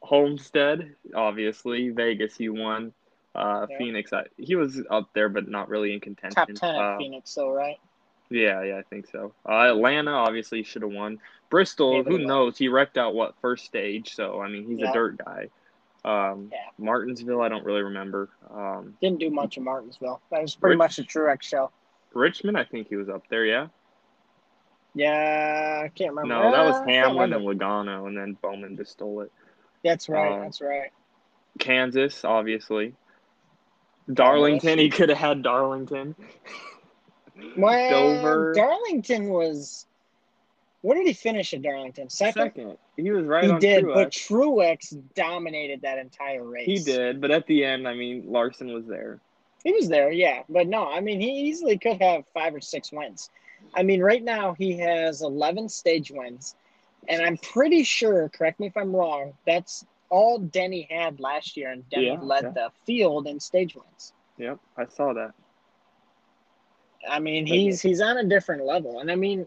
[0.00, 1.90] Homestead, obviously.
[1.90, 2.92] Vegas, he won.
[3.34, 3.78] Uh, Yeah.
[3.78, 6.34] Phoenix, I, he was up there, but not really in contention.
[6.34, 7.78] Top ten at Uh, Phoenix, though, right?
[8.30, 9.32] Yeah, yeah, I think so.
[9.48, 11.18] Uh, Atlanta obviously should have won.
[11.50, 12.56] Bristol, who knows?
[12.58, 14.90] He wrecked out what first stage, so I mean he's Yeah.
[14.90, 15.48] a dirt guy.
[16.04, 16.58] Um, Yeah.
[16.78, 18.30] Martinsville, I don't really remember.
[18.50, 20.20] Um, Didn't do much in Martinsville.
[20.30, 21.70] That was pretty Rich- much a Truex show.
[22.12, 23.44] Richmond, I think he was up there.
[23.44, 23.68] Yeah.
[24.94, 26.34] Yeah, I can't remember.
[26.34, 29.32] No, that was Uh, Hamlin and Logano, and then Bowman just stole it.
[29.82, 30.32] That's right.
[30.32, 30.90] um, that's right.
[31.58, 32.94] Kansas, obviously.
[34.12, 36.14] Darlington, he could have had Darlington.
[37.56, 38.52] Well, Dover.
[38.54, 39.86] Darlington was.
[40.82, 42.10] What did he finish at Darlington?
[42.10, 42.42] Second.
[42.42, 43.94] Second, he was right he on did, Truex.
[43.94, 46.66] but Truex dominated that entire race.
[46.66, 49.18] He did, but at the end, I mean, Larson was there.
[49.64, 52.92] He was there, yeah, but no, I mean, he easily could have five or six
[52.92, 53.30] wins.
[53.72, 56.54] I mean, right now he has eleven stage wins,
[57.08, 58.28] and I'm pretty sure.
[58.28, 59.32] Correct me if I'm wrong.
[59.46, 62.50] That's all Denny had last year, and Denny Yeah, led yeah.
[62.50, 64.12] the field in stage wins.
[64.36, 65.32] Yep, I saw that.
[67.08, 69.46] I mean, he's he's on a different level, and I mean,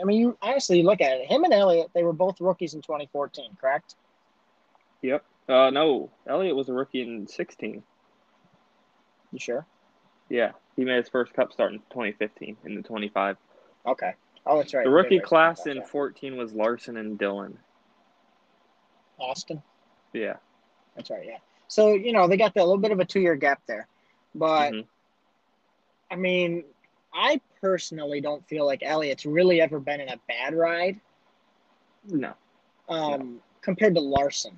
[0.00, 1.26] I mean, you honestly look at it.
[1.26, 3.94] Him and Elliott, they were both rookies in 2014, correct?
[5.02, 5.24] Yep.
[5.48, 7.82] Uh, no, Elliott was a rookie in 16.
[9.32, 9.66] You sure?
[10.28, 13.36] Yeah, he made his first Cup start in 2015 in the 25.
[13.86, 14.12] Okay.
[14.44, 14.84] Oh, that's right.
[14.84, 15.88] The rookie class in that.
[15.88, 17.58] 14 was Larson and Dillon.
[19.18, 19.62] Austin.
[20.12, 20.36] Yeah.
[20.96, 21.24] That's right.
[21.26, 21.38] Yeah.
[21.68, 23.86] So you know they got that little bit of a two year gap there,
[24.34, 24.86] but Mhm.
[26.10, 26.64] I mean,
[27.12, 31.00] I personally don't feel like Elliott's really ever been in a bad ride
[32.06, 32.34] No.
[32.88, 34.56] um, compared to Larson.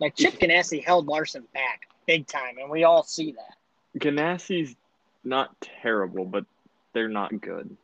[0.00, 4.00] Like Chip Ganassi held Larson back big time, and we all see that.
[4.00, 4.76] Ganassi's
[5.24, 6.44] not terrible, but
[6.92, 7.76] they're not good.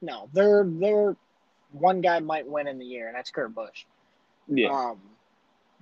[0.00, 1.16] No, they're they're
[1.72, 3.84] one guy might win in the year, and that's Kurt Busch.
[4.46, 4.68] Yeah.
[4.70, 5.00] Um,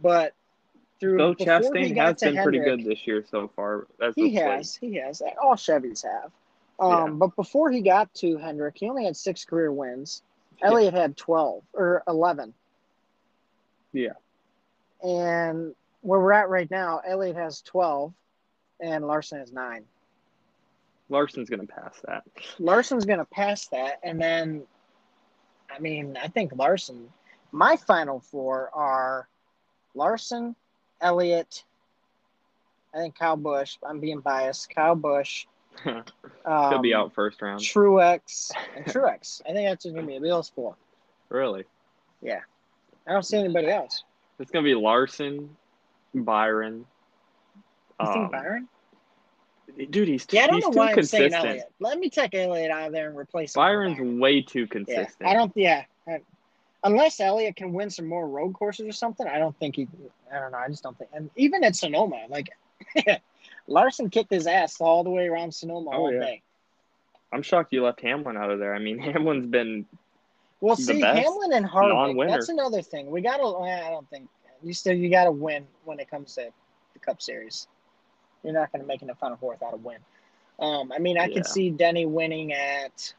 [0.01, 0.33] but
[0.99, 3.87] through Though Chastain has been pretty good this year so far.
[4.14, 5.23] He has, he has.
[5.42, 6.33] All Chevys have.
[6.78, 7.08] Um, Yeah.
[7.12, 10.22] But before he got to Hendrick, he only had six career wins.
[10.60, 10.68] Yeah.
[10.68, 12.54] Elliott had twelve or eleven.
[13.92, 14.14] Yeah.
[15.02, 18.12] And where we're at right now, Elliott has twelve,
[18.80, 19.84] and Larson has nine.
[21.08, 22.24] Larson's gonna pass that.
[22.58, 24.64] Larson's going to pass that, and then,
[25.70, 27.08] I mean, I think Larson.
[27.52, 29.28] My final four are
[29.94, 30.56] Larson,
[31.00, 31.64] Elliott.
[32.92, 33.76] I think Kyle Busch.
[33.88, 34.74] I'm being biased.
[34.74, 35.46] Kyle Busch.
[35.84, 36.04] He'll
[36.52, 37.60] Um, be out first round.
[37.60, 38.50] Truex
[38.86, 39.42] Truex.
[39.48, 40.76] I think that's just going to be those four.
[41.28, 41.64] Really?
[42.22, 42.40] Yeah.
[43.06, 44.02] I don't see anybody else.
[44.38, 45.56] It's gonna be Larson,
[46.14, 46.84] Byron.
[48.00, 48.68] You um, think Byron?
[49.90, 51.50] Dude, he's Yeah, I don't know too why I'm saying consistent.
[51.50, 51.72] Elliott.
[51.80, 53.60] Let me take Elliott out of there and replace him.
[53.60, 54.18] Byron's Byron.
[54.20, 55.28] way too Yeah, consistent.
[55.28, 55.52] I don't.
[55.54, 56.20] Yeah, I-
[56.84, 59.88] unless Elliott can win some more road courses or something, I don't think he.
[60.32, 60.58] I don't know.
[60.58, 61.10] I just don't think.
[61.14, 62.48] And even at Sonoma, like
[63.66, 66.20] Larson kicked his ass all the way around Sonoma Oh, all yeah.
[66.20, 66.42] day.
[67.33, 68.74] I'm shocked you left Hamlin out of there.
[68.74, 69.87] I mean, Hamlin's been
[70.61, 71.88] Well, The see, best Hamlin and Harvick.
[71.88, 72.31] non-winner.
[72.31, 73.11] That's another thing.
[73.11, 73.42] We gotta.
[73.42, 74.29] I don't think
[74.62, 76.48] you still you gotta win when it comes to
[76.92, 77.66] the Cup Series.
[78.42, 79.98] You're not gonna make it in the final four without a win.
[80.59, 81.35] Um, I mean, I Yeah.
[81.35, 83.12] could see Denny winning at.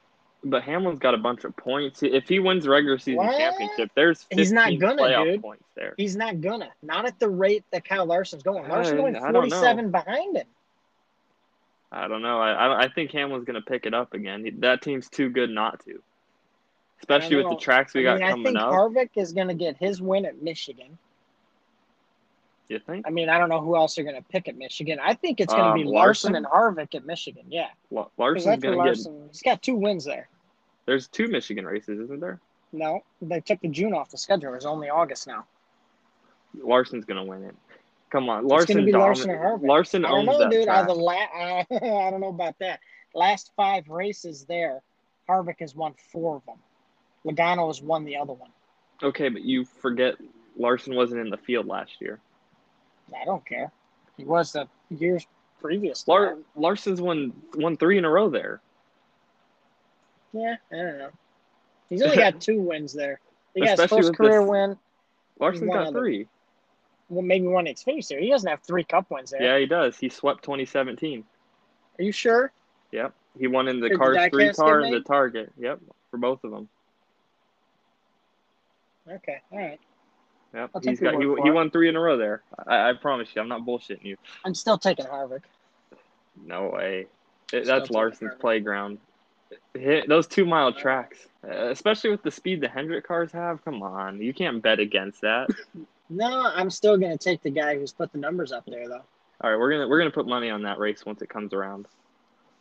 [0.44, 2.04] But Hamlin's got a bunch of points.
[2.04, 3.38] If he wins regular season What?
[3.38, 5.42] championship, there's 15 He's not gonna, playoff dude.
[5.42, 5.94] points there.
[5.98, 6.70] He's not gonna.
[6.84, 8.68] Not at the rate that Kyle Larson's going.
[8.70, 9.60] Larson's going I don't know.
[9.60, 10.48] 47 behind him.
[11.92, 12.40] I don't know.
[12.40, 14.58] I I, I think Hamlin's to pick it up again.
[14.60, 16.02] That team's too good not to.
[17.00, 18.74] Especially with the tracks we I got mean, I think up.
[18.74, 20.98] Harvick is to get his win at Michigan.
[22.70, 23.06] You think?
[23.08, 25.00] I mean, I don't know who else are going to pick at Michigan.
[25.02, 26.36] I think it's going to Um, be Larson, Larson?
[26.36, 27.46] and Harvick at Michigan.
[27.50, 28.78] Yeah, 'Cause Larson's going to get.
[28.78, 29.28] Larson.
[29.32, 30.28] He's got two wins there.
[30.86, 32.40] There's two Michigan races, isn't there?
[32.74, 34.54] No, they took the June off the schedule.
[34.54, 35.46] It's only August now.
[36.56, 37.56] Larson's going to win it.
[38.10, 38.86] Come on, Larson.
[38.86, 39.68] be Larson or Harvick.
[39.68, 40.64] Larson I don't know, that dude.
[40.66, 40.78] track.
[40.78, 42.80] Out of the la- I, I don't know about that.
[43.14, 44.82] Last five races there,
[45.30, 46.58] Harvick has won four of them.
[47.26, 48.50] Logano has won the other one.
[49.04, 50.16] Okay, but you forget
[50.58, 52.20] Larson wasn't in the field last year.
[53.16, 53.72] I don't care.
[54.18, 55.26] He was the years
[55.62, 56.08] previous.
[56.08, 58.62] Lar- Larson's won won three in a row there.
[60.34, 61.10] Yeah, I don't know.
[61.90, 63.20] He's only got two wins there.
[63.54, 64.78] He got his first career this- win.
[65.40, 66.28] Larson's got three.
[67.10, 68.26] Well, maybe one Xfinity Series.
[68.26, 69.42] He doesn't have three Cup wins there.
[69.42, 69.98] Yeah, he does.
[69.98, 71.24] He swept 2017.
[72.00, 72.52] Are you sure?
[72.92, 75.00] Yep, he won in the Did Cars three diecast car and the?
[75.02, 75.52] Target.
[75.58, 75.80] Yep,
[76.12, 76.68] for both of them.
[79.10, 79.80] Okay, all right.
[80.58, 82.42] Yep, I'll he's your got he, he won three in a row there.
[82.66, 84.18] I, I promise you, I'm not bullshitting you.
[84.44, 85.44] I'm still taking Harvick.
[86.36, 87.06] No way.
[87.54, 88.40] It, that's Larson's Harvick.
[88.40, 88.98] playground.
[89.76, 93.64] Hit those two mile tracks, uh, especially with the speed the Hendrick cars have.
[93.64, 95.50] Come on, you can't bet against that.
[96.10, 99.04] No, I'm still going to take the guy who's put the numbers up there, though.
[99.42, 101.86] All right, we're gonna we're gonna put money on that race once it comes around.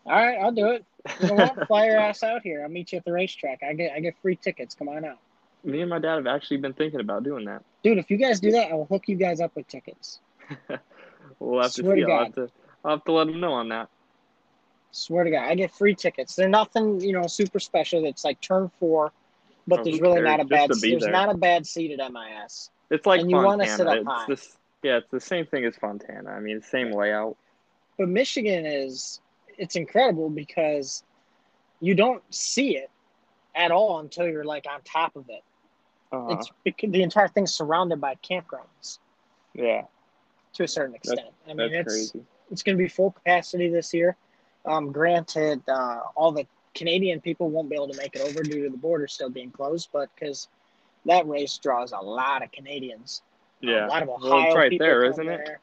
[0.05, 0.85] All right, I'll do it.
[1.21, 1.55] You know?
[1.69, 2.65] Fly your ass out here.
[2.65, 3.63] I'll meet you at the racetrack.
[3.63, 4.75] I get I get free tickets.
[4.75, 5.19] Come on out,
[5.67, 7.63] Me and my dad have actually been thinking about doing that.
[7.83, 7.99] dude.
[7.99, 10.21] If you guys do that, I will hook you guys up with tickets.
[11.39, 12.13] We'll have to Swear to see.
[12.13, 12.51] I'll have to,
[12.85, 13.89] I'll have to let them know on that.
[14.93, 16.35] Swear to God, I get free tickets.
[16.35, 18.07] They're nothing, you know, super special.
[18.07, 19.13] It's like turn four,
[19.67, 20.71] but Oh, there's really not a bad.
[20.71, 21.11] There's there.
[21.11, 22.71] not a bad seat at MIS.
[22.91, 24.25] It's like And you wanna sit up it's high.
[24.29, 26.31] this, yeah, it's the same thing as Fontana.
[26.31, 27.37] I mean, same layout.
[27.99, 29.21] But Michigan is
[29.59, 31.03] it's incredible because
[31.81, 32.91] you don't see it
[33.55, 35.43] at all until you're like on top of it.
[36.13, 36.51] Uh, It's
[36.83, 38.99] the entire thing's surrounded by campgrounds
[39.55, 39.83] yeah,
[40.55, 41.21] to a certain extent.
[41.47, 42.27] I mean, that's it's crazy.
[42.51, 44.17] it's going to be full capacity this year.
[44.65, 48.65] Um, granted, uh, all the Canadian people won't be able to make it over due
[48.65, 50.49] to the border still being closed, but because
[51.07, 53.23] that race draws a lot of Canadians.
[53.61, 55.41] Yeah, a lot of Well, Ohio it's right people there, isn't it?
[55.47, 55.61] there.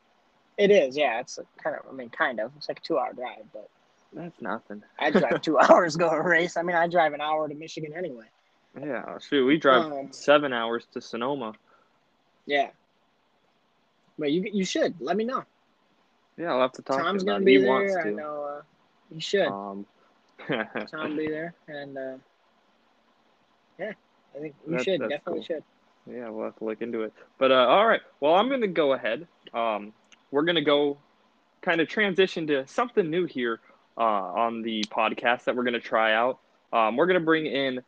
[0.57, 1.19] It is, yeah.
[1.19, 2.51] It's kind of, I mean, kind of.
[2.57, 3.69] It's like a two-hour drive, but
[4.13, 4.83] that's nothing.
[4.99, 6.57] I drive two hours go to a race.
[6.57, 8.25] I mean, I drive an hour to Michigan anyway.
[8.79, 11.53] Yeah, shoot, we drive Um, seven hours to Sonoma.
[12.45, 12.69] Yeah.
[14.17, 15.43] But you you should let me know.
[16.37, 17.69] Yeah, I'll have to talk Tom's to gonna be he there.
[17.69, 18.61] wants I know uh,
[19.13, 19.47] he should.
[19.47, 19.85] Um,
[20.91, 22.17] Tom be there, and uh,
[23.79, 23.93] yeah,
[24.35, 25.43] I think we That- should that's definitely cool.
[25.43, 25.63] should.
[26.07, 27.13] yeah, we'll have to look into it.
[27.37, 29.27] But uh, all right, well, I'm gonna go ahead.
[29.53, 29.93] Um,
[30.31, 30.97] we're gonna go
[31.61, 33.59] kind of transition to something new here
[33.97, 36.39] uh, on the podcast that we're gonna try out.
[36.71, 37.81] Um, we're gonna bring in.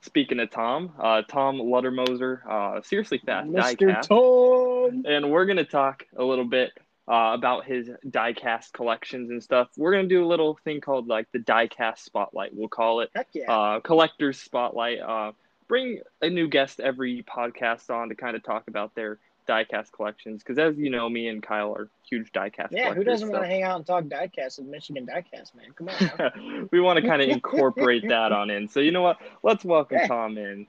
[0.00, 3.76] Speaking of Tom, uh, Tom Luttermoser, uh, seriously fast Mr.
[3.76, 5.02] diecast, Tom.
[5.06, 6.70] and we're gonna talk a little bit
[7.08, 9.68] uh, about his diecast collections and stuff.
[9.76, 12.50] We're gonna do a little thing called like the diecast spotlight.
[12.54, 13.50] We'll call it Heck yeah.
[13.50, 15.00] uh, collector's spotlight.
[15.00, 15.32] Uh,
[15.68, 20.42] bring a new guest every podcast on to kind of talk about their diecast collections
[20.42, 22.68] because, as you know, me and Kyle are huge diecast.
[22.70, 25.72] yeah, who doesn't so- want to hang out and talk diecast with Michigan diecast, man?
[25.74, 26.68] Come on.
[26.72, 28.68] we want to kind of incorporate that on in.
[28.68, 29.18] So you know what?
[29.42, 30.06] Let's welcome Hey.
[30.08, 30.66] Tom in.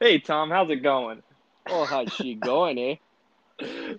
[0.00, 1.22] Hey Tom, how's it going?
[1.68, 2.96] Oh, how's she going, eh?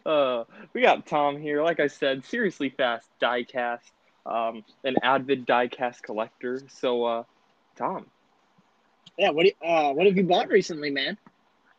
[0.05, 1.63] Uh, we got Tom here.
[1.63, 3.79] Like I said, seriously fast diecast,
[4.25, 6.61] um, an avid diecast collector.
[6.67, 7.23] So, uh,
[7.77, 8.05] Tom,
[9.17, 11.17] yeah, what do you, uh, what have you bought recently, man?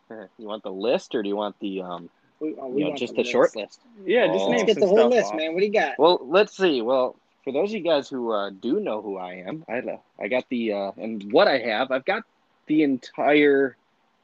[0.38, 2.96] You want the list or do you want the um We, oh, we you know
[2.96, 3.56] just the the short list.
[3.56, 3.80] list?
[4.06, 4.48] yeah, just Oh.
[4.50, 5.36] name Let's get some the whole list, off.
[5.36, 5.54] man.
[5.54, 5.98] What do you got?
[5.98, 6.82] Well, let's see.
[6.82, 9.82] Well, for those of you guys who uh, do know who I am, I
[10.18, 12.24] I got the uh, and what I have, I've got
[12.66, 13.76] the entire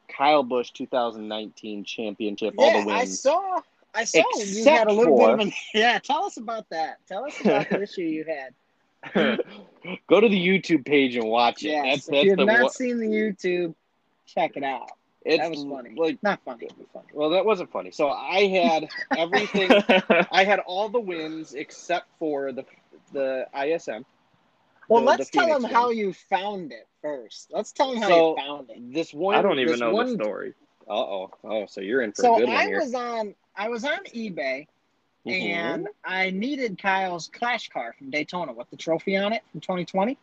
[0.08, 3.60] Kyle Busch 2019 championship, all yeah, the I saw.
[3.94, 5.52] I saw you had a little bit of an.
[5.74, 6.98] Yeah, tell us about that.
[7.06, 8.54] Tell us about the issue you had.
[10.08, 11.68] Go to the YouTube page and watch it.
[11.70, 13.74] Yes, that's if that's you have the not one- seen the YouTube,
[14.26, 14.90] check it out.
[15.24, 15.94] It's that was funny.
[15.96, 17.06] Like, Not funny, but funny.
[17.12, 17.90] well, that wasn't funny.
[17.90, 19.70] So I had everything.
[20.30, 22.64] I had all the wins except for the
[23.12, 24.04] the ISM.
[24.88, 27.48] Well, the- let's the tell them how you found it first.
[27.52, 28.92] Let's tell them how So- you found it.
[28.92, 29.34] This one.
[29.36, 30.54] I don't even know one, the story.
[30.88, 31.30] Uh oh.
[31.44, 32.80] Oh, so you're in for So a good one I here.
[32.80, 33.34] was on.
[33.54, 34.66] I was on eBay
[35.26, 35.40] Mhm.
[35.40, 40.18] and I needed Kyle's Clash car from Daytona with the trophy on it from 2020.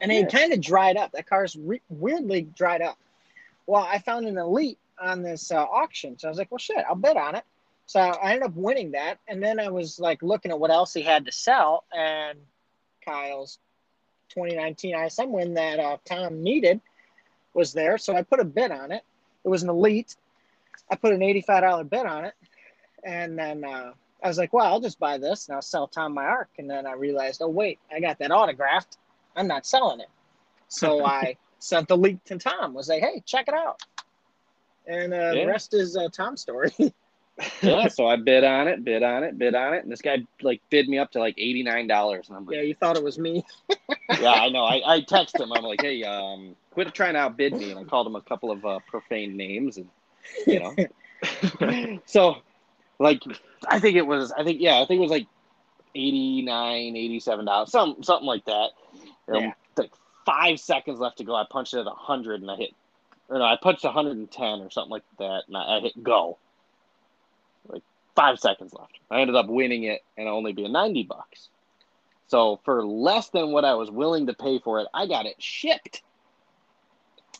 [0.00, 1.12] And it kind of dried up.
[1.12, 2.98] That car's re- weirdly dried up.
[3.66, 6.18] Well, I found an Elite on this uh, auction.
[6.18, 7.44] So I was like, well, shit, I'll bid on it.
[7.86, 9.18] So I ended up winning that.
[9.28, 11.84] And then I was like looking at what else he had to sell.
[11.92, 12.38] And
[13.04, 13.58] Kyle's
[14.30, 16.80] 2019 ISM win that uh, Tom needed
[17.54, 17.98] was there.
[17.98, 19.02] So I put a bid on it.
[19.44, 20.16] It was an Elite.
[20.90, 22.34] I put an $85 bid on it.
[23.04, 26.14] And then uh, I was like, well, I'll just buy this and I'll sell Tom
[26.14, 26.50] my arc.
[26.58, 28.96] And then I realized, oh, wait, I got that autographed.
[29.36, 30.08] I'm not selling it.
[30.68, 33.80] So I sent the link to Tom, was like, hey, check it out.
[34.86, 35.44] And uh, Yeah.
[35.44, 36.72] the rest is uh, Tom's story.
[37.62, 40.18] yeah, so I bid on it, bid on it, bid on it, and this guy
[40.42, 43.04] like bid me up to like eighty nine dollars, and I'm yeah, you thought it
[43.04, 43.44] was me.
[44.20, 44.64] yeah, I know.
[44.64, 45.52] I, I text him.
[45.52, 48.50] I'm like, hey, um, quit trying to outbid me, and I called him a couple
[48.50, 49.88] of uh, profane names, and
[50.46, 52.36] you know, so
[52.98, 53.22] like
[53.68, 55.28] I think it was, I think yeah, I think it was like
[55.94, 58.70] 89 87 dollars, some something like that.
[59.28, 59.52] Know, Yeah.
[60.24, 61.34] Five seconds left to go.
[61.34, 62.74] I punched it at hundred, and I hit,
[63.28, 66.38] or no, I punched 110 or something like that, and I, I hit go.
[67.68, 67.82] Like
[68.14, 68.98] five seconds left.
[69.10, 71.48] I ended up winning it and only being 90 bucks.
[72.28, 75.36] So for less than what I was willing to pay for it, I got it
[75.38, 76.02] shipped.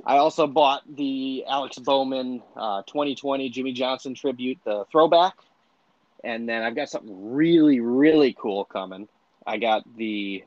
[0.04, 5.34] I also bought the Alex Bowman uh, 2020 Jimmie Johnson tribute, the throwback.
[6.24, 9.08] And then I've got something really, really cool coming.
[9.46, 10.44] I got the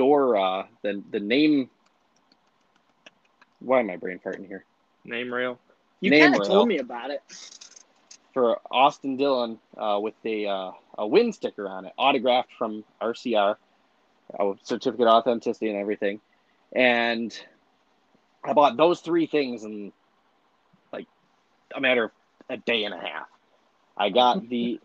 [0.00, 1.70] door, uh, the, the name.
[3.60, 4.66] Why am I brain farting here?
[5.04, 5.60] Name rail.
[6.00, 7.22] You kind of told me about it.
[8.34, 13.56] for Austin Dillon uh, with a uh, a win sticker on it, autographed from RCR,
[14.38, 16.20] uh, certificate of authenticity and everything.
[16.74, 17.32] And
[18.44, 19.92] I bought those three things in
[20.92, 21.08] like
[21.76, 22.12] a matter of
[22.50, 23.28] a day and a half.
[23.98, 24.80] I got the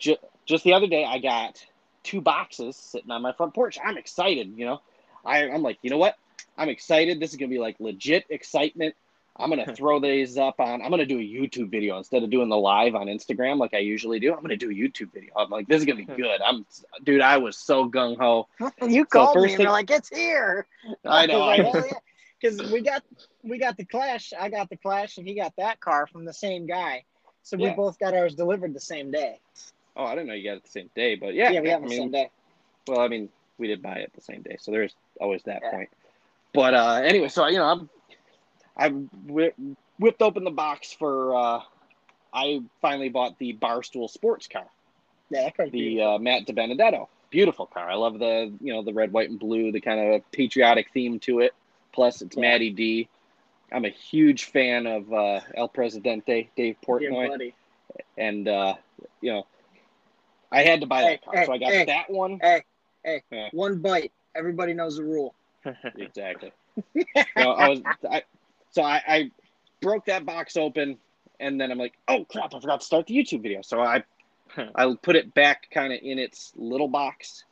[0.00, 1.04] ju- just the other day.
[1.04, 1.58] I got
[2.02, 3.78] two boxes sitting on my front porch.
[3.84, 4.52] I'm excited.
[4.56, 4.80] You know,
[5.24, 6.16] I, I'm like, you know what?
[6.56, 7.20] I'm excited.
[7.20, 8.94] This is gonna be like legit excitement.
[9.36, 10.82] I'm gonna throw these up on.
[10.82, 13.78] I'm gonna do a YouTube video instead of doing the live on Instagram like I
[13.78, 14.34] usually do.
[14.34, 15.32] I'm gonna do a YouTube video.
[15.36, 16.40] I'm like, this is gonna be good.
[16.44, 16.66] I'm,
[17.04, 17.20] dude.
[17.20, 18.48] I was so gung ho.
[18.86, 20.66] you called me first and thing- you're like, it's here.
[21.04, 21.42] I know.
[21.42, 21.84] I know.
[22.40, 23.02] Because we got
[23.42, 24.32] we got the Clash.
[24.38, 27.04] I got the Clash, and he got that car from the same guy.
[27.42, 27.74] So we Yeah.
[27.74, 29.40] both got ours delivered the same day.
[29.96, 31.78] Oh, I didn't know you got it the same day, but yeah, Yeah, we have
[31.78, 32.30] I them the same day.
[32.86, 33.28] Well, I mean,
[33.58, 35.70] we did buy it the same day, so there's always that Yeah.
[35.70, 35.88] point.
[36.52, 37.88] But uh, anyway, so you know, I'm
[38.76, 38.88] I
[39.98, 41.34] whipped open the box for.
[41.34, 41.60] Uh,
[42.32, 44.66] I finally bought the Barstool sports car,
[45.30, 47.08] Yeah, that car's the uh, Matt DiBenedetto.
[47.30, 47.90] Beautiful car.
[47.90, 51.18] I love the you know the red, white, and blue, the kind of patriotic theme
[51.20, 51.54] to it.
[51.92, 52.42] Plus, it's Yeah.
[52.42, 53.08] Matty D.
[53.72, 57.52] I'm a huge fan of uh, El Presidente, Dave Portnoy,
[58.16, 58.74] and uh,
[59.20, 59.46] you know,
[60.52, 61.84] I had to buy Hey, that car, hey, so I got hey.
[61.86, 62.38] that one.
[62.42, 62.64] Hey,
[63.04, 63.48] hey, Yeah.
[63.52, 64.12] one bite.
[64.34, 65.34] Everybody knows the rule.
[65.98, 66.52] Exactly.
[66.94, 67.04] you
[67.36, 67.80] know, I was
[68.10, 68.22] I,
[68.70, 69.30] so I, I
[69.80, 70.98] broke that box open
[71.40, 73.60] and then I'm like, oh crap, I forgot to start the YouTube video.
[73.62, 74.02] So I
[74.74, 77.44] I put it back kind of in its little box,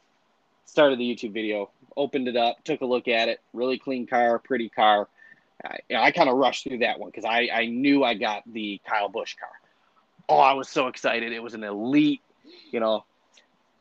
[0.65, 3.41] started the YouTube video, opened it up, took a look at it.
[3.53, 5.09] Really clean car, pretty car.
[5.65, 8.81] I, I kind of rushed through that one because I, I knew I got the
[8.89, 9.49] Kyle Busch car.
[10.29, 11.33] Oh, I was so excited.
[11.33, 12.21] It was an elite,
[12.71, 13.05] you know,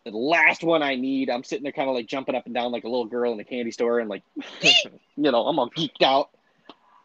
[0.03, 1.29] the last one I need.
[1.29, 3.39] I'm sitting there kind of like jumping up and down like a little girl in
[3.39, 4.23] a candy store and like,
[4.61, 6.29] you know, I'm all geeked out.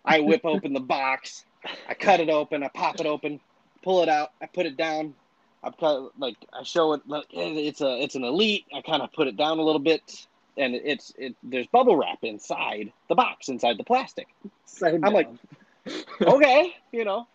[0.05, 1.45] I whip open the box.
[1.89, 2.63] I cut it open.
[2.63, 3.41] I pop it open,
[3.83, 4.33] pull it out.
[4.41, 5.15] I put it down.
[5.63, 7.03] I cut like I show it.
[7.07, 8.65] Like, it's a it's an elite.
[8.75, 11.37] I kind of put it down a little bit, and it's it.
[11.43, 14.27] There's bubble wrap inside the box, inside the plastic.
[14.65, 15.29] So I'm like,
[16.21, 17.29] okay, you know,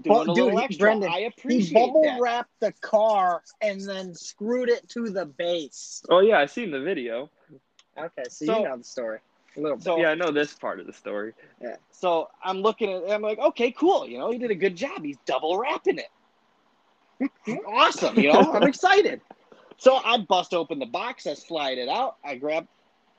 [0.00, 0.84] doing Well, a dude, little he- extra.
[0.84, 2.20] Brendan, I he appreciate bubble that.
[2.20, 6.02] wrapped the car and then screwed it to the base.
[6.10, 7.30] oh yeah, I seen the video.
[7.98, 9.18] Okay, so, So- you know the story
[9.56, 9.84] a little bit.
[9.84, 11.34] So Yeah, I know this part of the story.
[11.60, 11.76] Yeah.
[11.90, 14.08] So I'm looking at it, I'm like, okay, cool.
[14.08, 15.04] You know, he did a good job.
[15.04, 16.08] He's double wrapping it.
[17.66, 18.18] awesome.
[18.18, 19.20] You know, I'm excited.
[19.76, 22.66] So I bust open the box, I slide it out, I grab.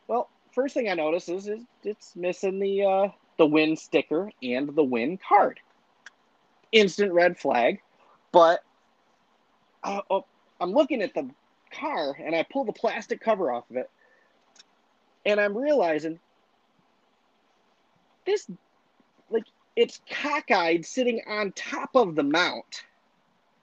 [0.07, 4.73] Well, first thing I notice is, is it's missing the uh, the win sticker and
[4.75, 5.59] the win card.
[6.73, 7.79] Instant red flag.
[8.33, 8.61] But
[9.83, 10.25] uh, oh,
[10.59, 11.29] I'm looking at the
[11.71, 13.89] car and I pull the plastic cover off of it,
[15.25, 16.19] and I'm realizing
[18.25, 18.49] this
[19.29, 19.45] like
[19.75, 22.83] it's cockeyed sitting on top of the mount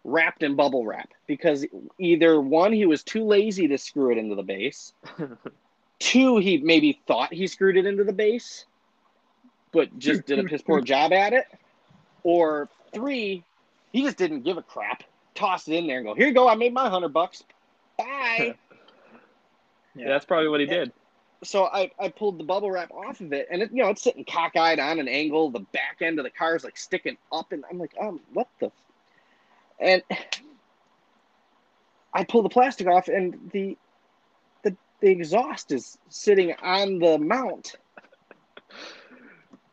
[0.05, 1.67] wrapped in bubble wrap because
[1.99, 4.95] either one he was too lazy to screw it into the base
[5.99, 8.65] two he maybe thought he screwed it into the base
[9.73, 11.45] but just did a piss poor job at it
[12.23, 13.45] or three.
[13.93, 15.03] He just didn't give a crap.
[15.34, 17.43] Tossed it in there and go here you go i made my hundred bucks.
[17.99, 18.55] Bye.
[19.97, 20.93] Yeah, that's probably what he did.
[21.43, 24.03] so I, I pulled the bubble wrap off of it and it, you know it's
[24.03, 25.51] sitting cockeyed on an angle.
[25.51, 28.47] The back end of the car is like sticking up and i'm like um what
[28.61, 28.70] the
[29.80, 30.03] and
[32.14, 33.76] i pull the plastic off and the
[34.62, 37.74] the, the exhaust is sitting on the mount.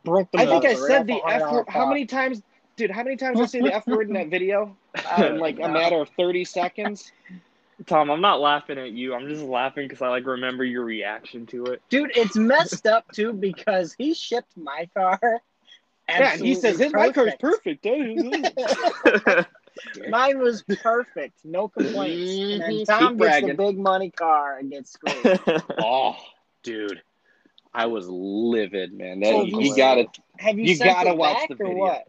[0.04, 2.42] Broke the i think i said the a hard f word how many times
[2.78, 4.76] dude how many times i say the f word in that video
[5.18, 7.12] in like a matter of 30 seconds
[7.86, 9.14] Tom, I'm not laughing at you.
[9.14, 11.82] I'm just laughing because I like remember your reaction to it.
[11.90, 15.20] Dude, it's messed up too because he shipped my car.
[16.10, 17.84] yeah and he says his my car's absolutely perfect
[20.08, 22.40] Mine was perfect, no complaints.
[22.52, 23.50] And then Mhm, Tom keep gets bragging.
[23.50, 25.40] the big money car and gets screwed.
[25.80, 26.16] Oh,
[26.64, 27.02] dude,
[27.74, 29.20] I was livid, man.
[29.20, 30.08] That, So you, you got it.
[30.40, 31.76] Have you, You sent gotta it watch back the or video.
[31.76, 32.08] what?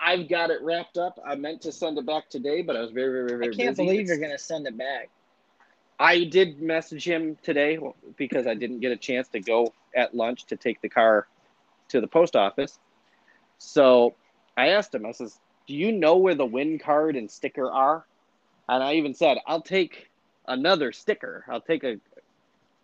[0.00, 1.18] I've got it wrapped up.
[1.24, 3.76] I meant to send it back today, but I was very, very, very I can't
[3.76, 3.86] busy.
[3.86, 5.08] believe you're gonna send it back.
[5.98, 7.78] I did message him today
[8.16, 11.26] because I didn't get a chance to go at lunch to take the car
[11.88, 12.78] to the post office.
[13.58, 14.14] So
[14.56, 15.06] I asked him.
[15.06, 18.04] I says, "Do you know where the win card and sticker are?"
[18.68, 20.10] And I even said, "I'll take
[20.46, 21.44] another sticker.
[21.48, 21.98] I'll take a."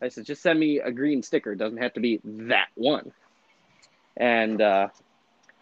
[0.01, 1.53] I said, "Just send me a green sticker.
[1.53, 3.13] It doesn't have to be that one."
[4.17, 4.89] And uh,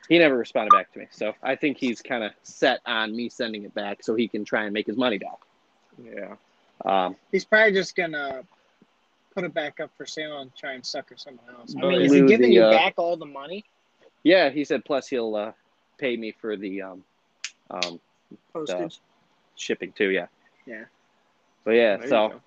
[0.08, 1.06] he never responded back to me.
[1.10, 4.44] So I think he's kind of set on me sending it back so he can
[4.44, 5.38] try and make his money back.
[6.02, 6.34] yeah.
[6.84, 8.42] Um, He's probably just gonna
[9.34, 11.74] put it back up for sale and try and sucker someone else.
[11.76, 13.64] I mean, is he giving the, you uh, back all the money?
[14.22, 14.84] Yeah, he said.
[14.84, 15.52] Plus, he'll uh,
[15.98, 17.04] pay me for the um,
[17.70, 18.00] um,
[18.52, 19.00] Postage.
[19.56, 20.10] shipping too.
[20.10, 20.26] Yeah.
[20.66, 20.84] Yeah.
[21.64, 21.96] So yeah.
[21.96, 22.40] There so go.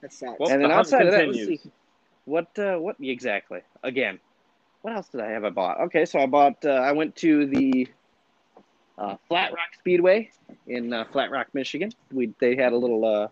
[0.00, 0.38] That's that.
[0.38, 1.60] Well, and then the hunt outside of that, let's see.
[2.24, 2.58] What?
[2.58, 3.60] Uh, what exactly?
[3.82, 4.18] Again,
[4.82, 5.44] what else did I have?
[5.44, 5.80] I bought.
[5.80, 6.64] Okay, so I bought.
[6.64, 7.88] Uh, I went to the
[8.96, 10.30] uh, Flat Rock Speedway
[10.66, 11.92] in uh, Flat Rock, Michigan.
[12.12, 13.04] We they had a little.
[13.04, 13.28] Uh,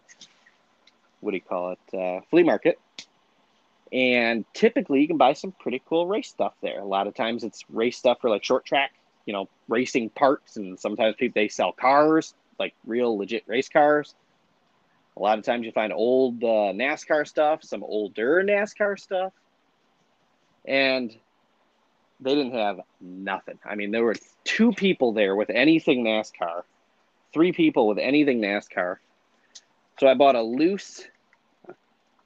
[1.20, 1.98] what do you call it?
[1.98, 2.78] Uh, flea market.
[3.92, 6.80] And typically, you can buy some pretty cool race stuff there.
[6.80, 8.92] A lot of times, it's race stuff for like short track,
[9.26, 14.14] you know, racing parts, and sometimes people they sell cars, like real legit race cars.
[15.16, 19.32] A lot of times, you find old uh, NASCAR stuff, some older NASCAR stuff,
[20.66, 21.16] and
[22.20, 23.58] they didn't have nothing.
[23.64, 26.62] I mean, there were two people there with anything NASCAR,
[27.32, 28.96] three people with anything NASCAR.
[30.00, 31.06] So I bought a loose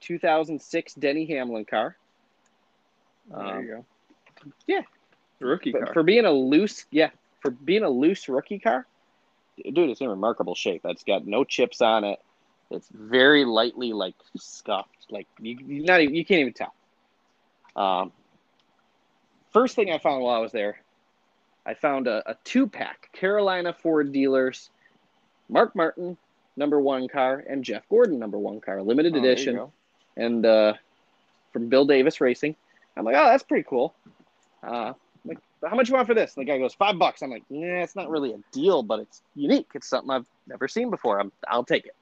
[0.01, 1.95] 2006 Denny Hamlin car.
[3.29, 3.85] there Um, you go.
[4.67, 4.81] yeah.
[5.39, 5.93] Rookie But car.
[5.93, 8.85] for being a loose, yeah, for being a loose rookie car,
[9.57, 10.81] dude, it's in remarkable shape.
[10.85, 12.19] It's got no chips on it.
[12.69, 16.73] It's very lightly like scuffed, like you, you not even, you can't even tell.
[17.75, 18.11] Um,
[19.51, 20.79] first thing I found while I was there,
[21.65, 24.69] I found a, a two pack Carolina Ford dealers,
[25.49, 26.17] Mark Martin
[26.57, 29.61] number one car and Jeff Gordon number one car, limited Oh, edition
[30.17, 30.73] and uh,
[31.53, 32.55] from Bill Davis Racing.
[32.97, 33.93] I'm like, oh, that's pretty cool.
[34.63, 34.93] Uh,
[35.23, 36.35] like, how much you want for this?
[36.35, 37.21] And the guy goes, five bucks.
[37.21, 39.69] I'm like, yeah, it's not really a deal, but it's unique.
[39.73, 41.19] It's something I've never seen before.
[41.19, 41.95] I'm, I'll take it.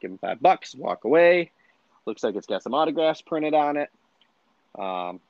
[0.00, 1.50] Give him five bucks, walk away.
[2.06, 3.90] Looks like it's got some autographs printed on it.
[4.78, 5.20] Um,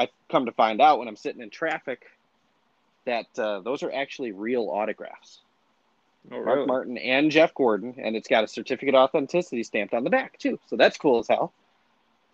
[0.00, 2.06] I come to find out when I'm sitting in traffic
[3.04, 5.40] that uh, those are actually real autographs.
[6.30, 6.66] Oh, Mark really?
[6.66, 10.38] Martin and Jeff Gordon, and it's got a certificate of authenticity stamped on the back
[10.38, 10.58] too.
[10.68, 11.52] So that's cool as hell.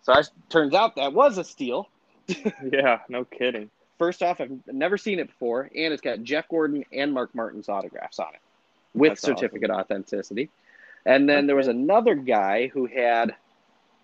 [0.03, 1.89] So I, turns out that was a steal.
[2.71, 3.69] Yeah, no kidding.
[3.97, 7.69] First off, I've never seen it before, and it's got Jeff Gordon and Mark Martin's
[7.69, 8.41] autographs on it
[8.93, 10.49] with That's certificate of authenticity.
[11.05, 13.33] And then there was another guy who had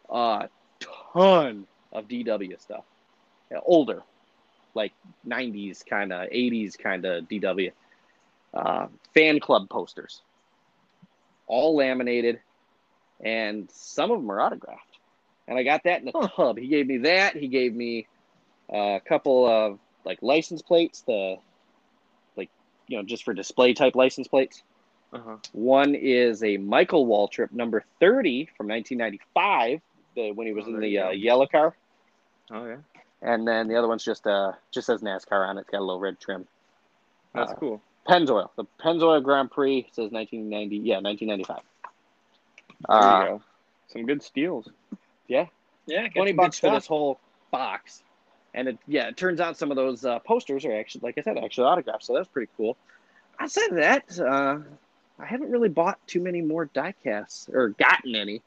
[0.09, 0.47] a
[0.79, 2.85] ton of DW stuff,
[3.65, 4.03] older,
[4.73, 4.93] like
[5.23, 7.71] 90s kind of, 80s kind of DW.
[8.53, 10.21] Uh, fan club posters,
[11.47, 12.39] all laminated,
[13.23, 14.97] and some of them are autographed.
[15.47, 16.27] And I got that in the Huh.
[16.35, 16.57] tub.
[16.57, 17.35] He gave me that.
[17.35, 18.07] He gave me
[18.73, 21.37] uh, a couple of like license plates, the
[22.35, 22.49] like
[22.87, 24.63] you know just for display type license plates.
[25.13, 25.37] Uh-huh.
[25.51, 29.81] One is a Michael Waltrip number thirty from 1995,
[30.15, 31.75] the, when he was Oh, in the uh, yellow car,
[32.51, 32.77] Oh yeah,
[33.23, 35.61] and then the other one's just uh just says NASCAR on it.
[35.61, 36.47] It's got a little red trim.
[37.33, 37.81] that's Uh, cool.
[38.07, 41.61] Pennzoil, the Pennzoil Grand Prix says 1990, yeah, 1995.
[42.89, 43.41] There Uh, you go.
[43.87, 44.69] Some good steals.
[45.27, 45.45] Yeah,
[45.85, 46.09] Yeah.
[46.09, 47.19] 20 bucks for this whole
[47.51, 48.03] box.
[48.55, 51.21] And it, yeah, it turns out some of those uh, posters are actually, like I
[51.21, 52.03] said, actually autographed.
[52.03, 52.75] So that's pretty cool.
[53.39, 54.59] Outside of that, uh,
[55.17, 58.41] I haven't really bought too many more die casts or gotten any.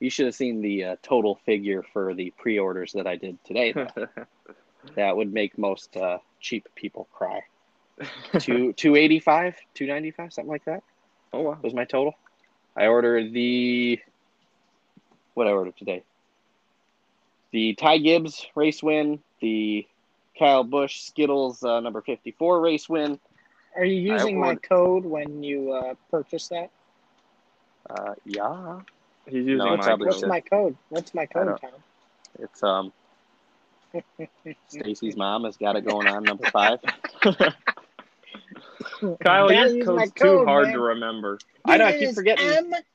[0.00, 3.42] You should have seen the uh, total figure for the pre orders that I did
[3.44, 3.74] today.
[4.96, 7.42] that would make most uh, cheap people cry.
[8.38, 10.84] Two, 285 295 something like that
[11.32, 11.58] oh wow.
[11.62, 12.14] was my total.
[12.76, 13.98] I ordered the
[15.34, 16.02] what I ordered today.
[17.52, 19.86] The Ty Gibbs race win, the
[20.38, 23.18] Kyle Busch Skittles uh, number fifty four race win.
[23.76, 26.70] Are you I using my want- code when you uh, purchase that?
[27.88, 28.80] Uh, yeah,
[29.28, 30.76] He's using No, my probably What's my code?
[30.88, 31.70] What's my code, Tom?
[32.40, 32.92] it's um
[34.68, 36.78] Stacy's mom has got it going on number five.
[39.20, 40.74] Kyle, Gotta your use my code's too hard man.
[40.74, 41.38] to remember.
[41.64, 42.46] I know, I It keep is forgetting.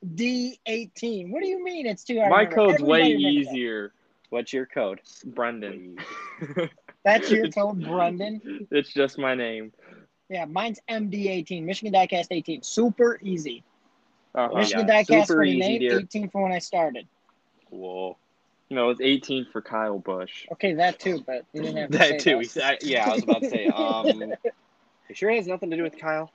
[0.06, 1.30] MD18.
[1.30, 2.32] What do you mean it's too hard?
[2.32, 2.36] to remember?
[2.36, 2.56] My remember?
[2.56, 3.30] code's way Everybody that.
[3.52, 3.94] easier,
[4.30, 5.00] What's your code?
[5.26, 5.98] Brendan.
[7.06, 8.42] That's your code, Brendan.
[8.72, 9.72] It's just my name.
[10.30, 11.64] Yeah, mine's MD18.
[11.64, 12.64] Michigan Diecast 18.
[12.64, 13.64] Super easy.
[14.36, 14.58] Uh-huh.
[14.58, 16.00] Michigan yeah, Diecast super for the name, dear.
[16.00, 17.08] 18 for when I started.
[17.70, 18.18] Whoa,
[18.70, 20.46] No, it's 18 for Kyle Busch.
[20.54, 22.44] Okay, that too, but you didn't have to that say too.
[22.56, 22.84] that.
[22.84, 23.68] He I- yeah, I was about to say.
[23.68, 24.08] Um,
[25.10, 26.32] you sure it has nothing to do with Kyle?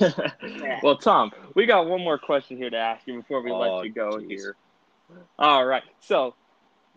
[0.82, 3.84] well, Tom, we got one more question here to ask you before we Oh, let
[3.86, 4.28] you go jeez.
[4.28, 4.56] here.
[5.38, 5.82] All right.
[6.00, 6.34] So,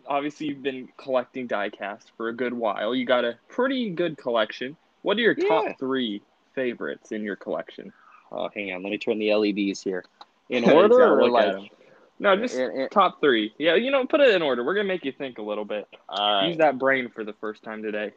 [0.06, 2.94] obviously, you've been collecting diecast for a good while.
[2.94, 4.76] You got a pretty good collection.
[5.02, 5.48] What are your Yeah.
[5.48, 6.22] top three
[6.54, 7.92] favorites in your collection?
[8.32, 8.82] Oh, hang on.
[8.82, 10.04] Let me turn the LEDs here.
[10.50, 11.70] In order or like?
[12.18, 13.52] No, just in- in- top three.
[13.58, 14.64] Yeah, you know, put it in order.
[14.64, 15.86] We're gonna make you think a little bit.
[16.08, 16.48] all right.
[16.48, 18.12] Use that brain for the first time today.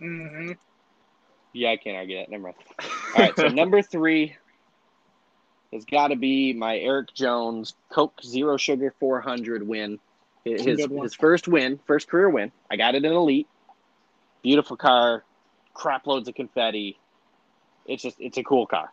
[0.00, 0.52] Mm-hmm.
[1.52, 2.30] Yeah, I can't argue that.
[2.30, 2.56] Never mind.
[2.80, 3.36] All right.
[3.36, 4.36] So number three
[5.72, 9.98] has got to be my Eric Jones Coke Zero Sugar 400 win.
[10.44, 11.04] His It's a good one.
[11.04, 12.52] his first win, first career win.
[12.70, 13.48] I got it in Elite.
[14.42, 15.24] Beautiful car,
[15.72, 16.98] crap loads of confetti.
[17.86, 18.92] It's just it's a cool car.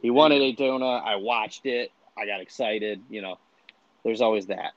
[0.00, 0.86] He won at Daytona.
[0.86, 1.92] I watched it.
[2.16, 3.02] I got excited.
[3.10, 3.38] You know,
[4.04, 4.72] there's always that.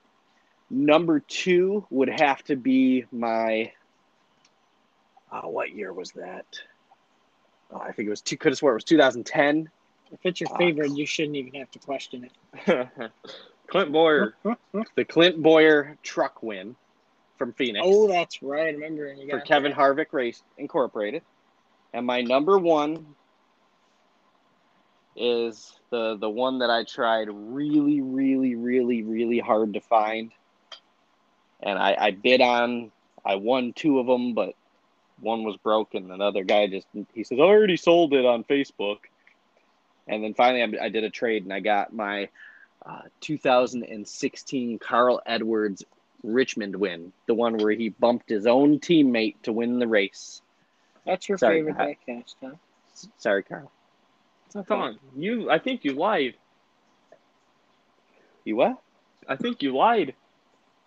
[0.70, 3.72] Number two would have to be my.
[5.32, 6.46] Uh, what year was that?
[7.72, 8.38] Oh, I think it was two.
[8.38, 9.70] Could have swore it was 2010.
[10.12, 12.30] If it's your favorite, you shouldn't even have to question
[12.66, 12.90] it.
[13.68, 14.36] Clint Bowyer.
[14.96, 16.76] The Clint Bowyer truck win
[17.38, 17.86] from Phoenix.
[17.88, 18.68] Oh, that's right.
[18.68, 19.16] I remember.
[19.30, 19.80] For Kevin that.
[19.80, 21.22] Harvick Race Incorporated.
[21.94, 23.06] And my number one
[25.16, 30.32] is the the one that I tried really, really, really, really hard to find.
[31.62, 32.92] And I, I bid on,
[33.24, 34.56] I won two of them, but
[35.20, 36.12] one was broken.
[36.12, 38.98] Another guy just he says I already sold it on Facebook.
[40.08, 42.30] And then finally, I, I did a trade, and I got my
[42.86, 45.84] uh, 2016 Carl Edwards
[46.24, 50.42] Richmond win, the one where he bumped his own teammate to win the race.
[51.06, 51.98] That's your Sorry, favorite Pat.
[52.08, 52.52] diecast, huh?
[53.18, 53.72] Sorry, Carl.
[54.68, 55.50] Tom, you.
[55.50, 56.34] I think you lied.
[58.46, 58.78] You what?
[59.28, 60.16] I think you lied.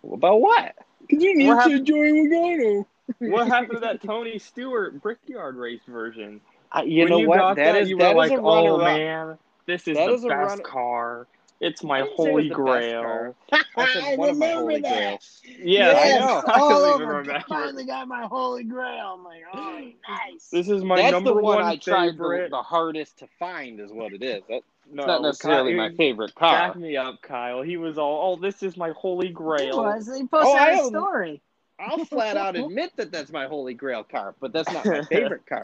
[0.03, 0.75] About what?
[1.01, 2.85] Because you What hap- enjoy Logano.
[3.19, 6.41] What happened to that Tony Stewart Brickyard race version?
[6.71, 7.37] I, you when know you what?
[7.37, 8.97] got that is you that were is like, a "Oh runner-up.
[8.97, 11.27] man, this is That the is best runner- car.
[11.65, 13.35] It's my didn't it holy grail.
[13.51, 15.41] I said one of my holy grails.
[15.59, 16.43] Yes, I know.
[16.53, 17.05] All don't over.
[17.17, 17.43] remember.
[17.47, 19.15] Finally got my holy grail.
[19.17, 20.49] I'm like, oh, nice.
[20.49, 22.51] This is my That's number the one, one I tried the, favorite.
[22.51, 24.43] the hardest to find, is what it is.
[24.47, 24.61] That,
[24.91, 26.67] no, it's not necessarily Kyle, my favorite car.
[26.69, 27.63] Back me up, Kyle.
[27.63, 30.05] He was all, "Oh, this is my holy He grail." was.
[30.05, 31.41] He posted Oh, I a don't- story.
[31.79, 35.45] I'll flat out admit that that's my holy grail car, but that's not my favorite
[35.47, 35.63] car.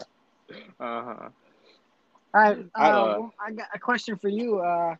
[0.50, 1.28] Uh huh.
[2.34, 2.66] All right.
[2.74, 4.58] I, Uh, uh, I got a question for you.
[4.58, 4.96] Uh,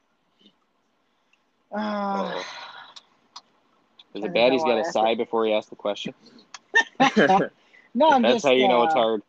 [1.72, 2.42] uh.
[4.14, 6.14] Is it bad he's know, got asked sigh before he asks the question?
[7.94, 8.44] no, I'm just That's just.
[8.44, 9.22] how you know uh, it's hard.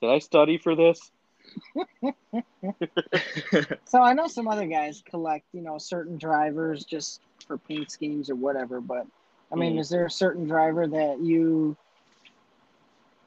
[0.00, 1.10] Did I study for this?
[3.84, 8.30] So I know some other guys collect, you know, certain drivers just for paint schemes
[8.30, 8.80] or whatever.
[8.80, 9.06] But
[9.52, 9.78] I mean, Mhm.
[9.78, 11.76] is there a certain driver that you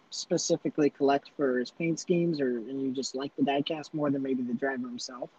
[0.09, 4.21] specifically collect for his paint schemes, or and you just like the diecast more than
[4.23, 5.29] maybe the driver himself?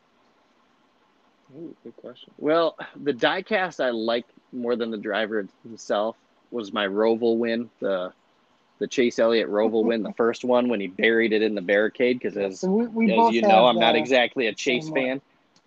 [1.55, 2.33] Ooh, good question.
[2.39, 6.17] Well, the diecast I like more than the driver himself
[6.51, 8.13] was my Roval win, the
[8.79, 12.19] the Chase Elliott Roval win, the first one when he buried it in the barricade.
[12.19, 15.21] Because as, So we, we as you know, I'm not exactly a Chase fan.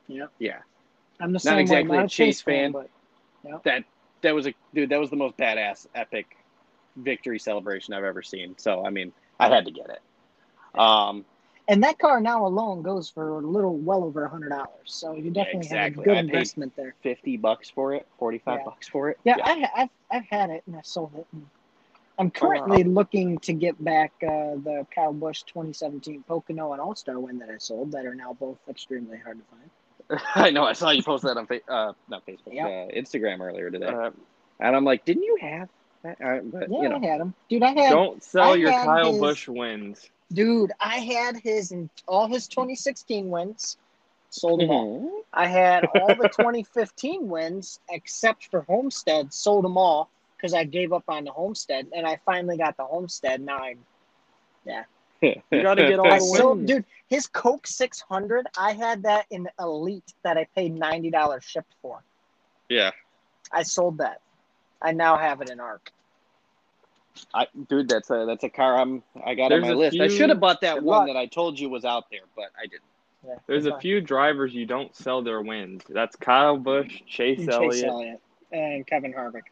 [0.08, 0.60] Yeah, Yeah,
[1.20, 2.72] I'm the same way, exactly not a Chase fan.
[2.72, 2.90] but
[3.64, 3.84] that
[4.22, 4.90] that was a dude.
[4.90, 6.38] That was the most badass, epic
[6.96, 8.56] victory celebration I've ever seen.
[8.58, 10.80] So I mean, I had to get it.
[10.80, 11.26] Um,
[11.70, 14.68] and that car now alone goes for a little well over a hundred dollars.
[14.86, 15.78] So you definitely exactly.
[15.78, 16.96] have a good I paid- investment there.
[17.02, 18.66] fifty bucks for it, forty five Yeah.
[18.66, 19.20] bucks for it.
[19.24, 21.26] Yeah, I, I've I've had it and I sold it.
[21.32, 21.46] And
[22.18, 27.18] I'm currently looking to get back uh, the Kyle Busch 2017 Pocono and All Star
[27.18, 30.22] win that I sold that are now both extremely hard to find.
[30.36, 30.64] I know.
[30.66, 32.66] I saw you post that on fa- uh, not Facebook, Yeah.
[32.68, 34.12] uh, Instagram earlier today, Uh,
[34.60, 35.70] and I'm like, didn't you have
[36.04, 36.18] that?
[36.20, 37.64] Uh, but Yeah, you know, I had them, dude.
[37.64, 40.10] I had, don't sell I your Kyle his- Busch wins.
[40.34, 40.72] Dude.
[40.80, 41.74] I had his
[42.08, 43.78] all his 2016 wins,
[44.30, 45.00] sold them all.
[45.00, 45.24] Mhm.
[45.34, 50.94] I had all the 2015 wins except for Homestead, sold them all because I gave
[50.94, 53.42] up on the Homestead, and I finally got the Homestead.
[53.42, 53.76] Now I
[54.66, 54.84] yeah,
[55.22, 56.68] You gotta get all I the wins.
[56.68, 62.04] dude, his Coke 600, I had that in Elite that I paid $90 shipped for.
[62.70, 62.92] yeah,
[63.52, 64.22] I sold that.
[64.82, 65.92] I now have it in ARC.
[67.34, 70.00] I, dude, that's a that's a car I'm I got There's on my a list.
[70.00, 71.08] I should have bought that one luck.
[71.08, 72.84] that I told you was out there, but I didn't.
[73.28, 73.82] Yeah, There's a luck.
[73.82, 75.84] few drivers you don't sell their wins.
[75.90, 77.86] That's Kyle Busch, Chase, Chase Elliott.
[77.86, 79.44] Elliott and Kevin Harvick.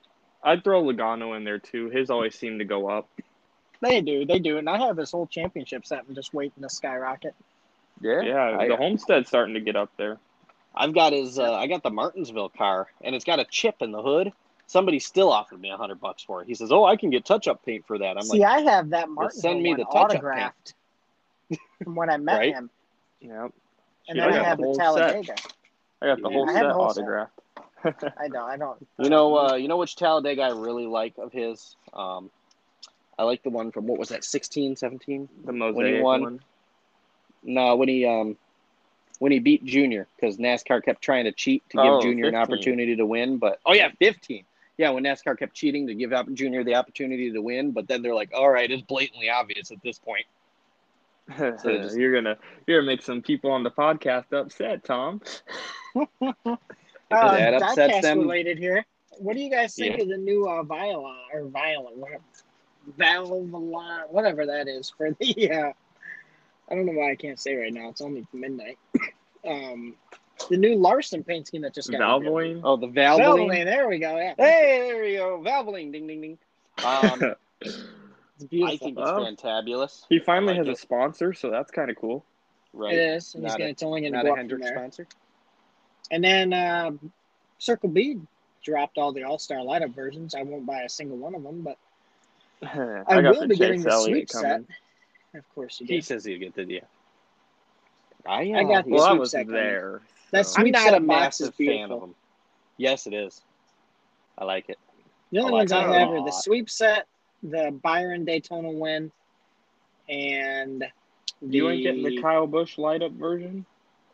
[0.43, 1.89] I'd throw Logano in there too.
[1.89, 3.09] His always seem to go up.
[3.81, 4.57] They do, they do.
[4.57, 7.35] And I have this whole championship set and just waiting to skyrocket.
[8.01, 10.17] Yeah, Yeah, I, the Homestead's starting to get up there.
[10.75, 11.39] I've got his.
[11.39, 14.31] Uh, I got the Martinsville car, and it's got a chip in the hood.
[14.67, 16.47] Somebody still offered me a hundred bucks for it.
[16.47, 18.71] He says, "Oh, I can get touch-up paint for that." I'm See, like, "See, I
[18.73, 20.73] have that Martin send me one the touch-up autographed
[21.83, 22.53] from when I met Right?
[22.53, 22.69] him.
[23.21, 23.31] Yep.
[23.31, 23.51] And
[24.09, 25.23] Shoot, then I, got have the whole Talladega.
[25.37, 25.53] set.
[26.01, 26.33] I got the Yeah.
[26.35, 27.01] whole I set the whole set.
[27.03, 27.41] autographed.
[28.19, 28.49] I don't.
[28.49, 28.87] I don't.
[28.99, 31.75] You know, uh, you know which Talladega I really like of his.
[31.93, 32.29] Um,
[33.17, 35.29] I like the one from what was that, 16, 17?
[35.45, 36.21] the he mosaic won.
[36.21, 36.39] one.
[37.43, 38.35] No, when he um,
[39.19, 42.35] when he beat Junior, because NASCAR kept trying to cheat to give Oh, Junior an
[42.35, 43.37] opportunity to win.
[43.37, 44.45] But oh yeah, fifteen.
[44.77, 48.13] Yeah, when NASCAR kept cheating to give Junior the opportunity to win, but then they're
[48.13, 50.25] like, all right, it's blatantly obvious at this point.
[51.37, 55.21] they just- you're gonna you're gonna make some people on the podcast upset, Tom.
[55.95, 58.19] Uh, that upsets them.
[58.19, 58.85] related here.
[59.17, 60.03] What do you guys think Yeah.
[60.03, 62.21] of the new uh, Viola or Viola, whatever,
[62.97, 65.51] Valvoline, whatever that is for the?
[65.51, 65.71] Uh,
[66.69, 67.89] I don't know why I can't say right now.
[67.89, 68.77] It's only midnight.
[69.45, 69.95] Um,
[70.49, 72.33] the new Larson paint scheme that just got revealed.
[72.33, 72.61] Valvoline.
[72.63, 73.19] Oh, the Valvoline.
[73.19, 73.65] Valvoline.
[73.65, 74.17] There we go.
[74.17, 74.33] Yeah.
[74.37, 75.41] Hey, there we go.
[75.45, 75.91] Valvoline.
[75.91, 76.37] Ding, ding, ding.
[76.85, 77.35] Um,
[78.39, 78.77] It's I beautiful.
[78.77, 80.05] think it's Well, fantabulous.
[80.09, 82.23] he finally like has a sponsor, so that's kind of cool.
[82.71, 82.93] Right.
[82.93, 83.33] It is.
[83.33, 85.07] And he's gonna, a- it's only going to Not go a Hendrick sponsor.
[86.11, 86.91] And then uh,
[87.57, 88.19] Circle B
[88.63, 90.35] dropped all the All Star light up versions.
[90.35, 91.77] I won't buy a single one of them, but
[92.61, 94.61] I, I, got will the be Chase getting the Elliott sweep set.
[95.33, 96.01] Of course, you He do.
[96.01, 96.79] says he'll get the yeah.
[98.23, 99.59] I, I got uh, the Well, I sweep was set coming.
[100.31, 100.39] There.
[100.39, 102.15] That's so- I'm Sweep not set a box is massive fan of them.
[102.77, 103.41] Yes, it is.
[104.37, 104.77] I like it.
[105.31, 107.07] The only I like ones I have are the sweep set,
[107.43, 109.11] the Byron Daytona win,
[110.09, 110.81] and
[111.41, 111.57] the.
[111.57, 113.65] You ain't getting the Kyle Busch light up version?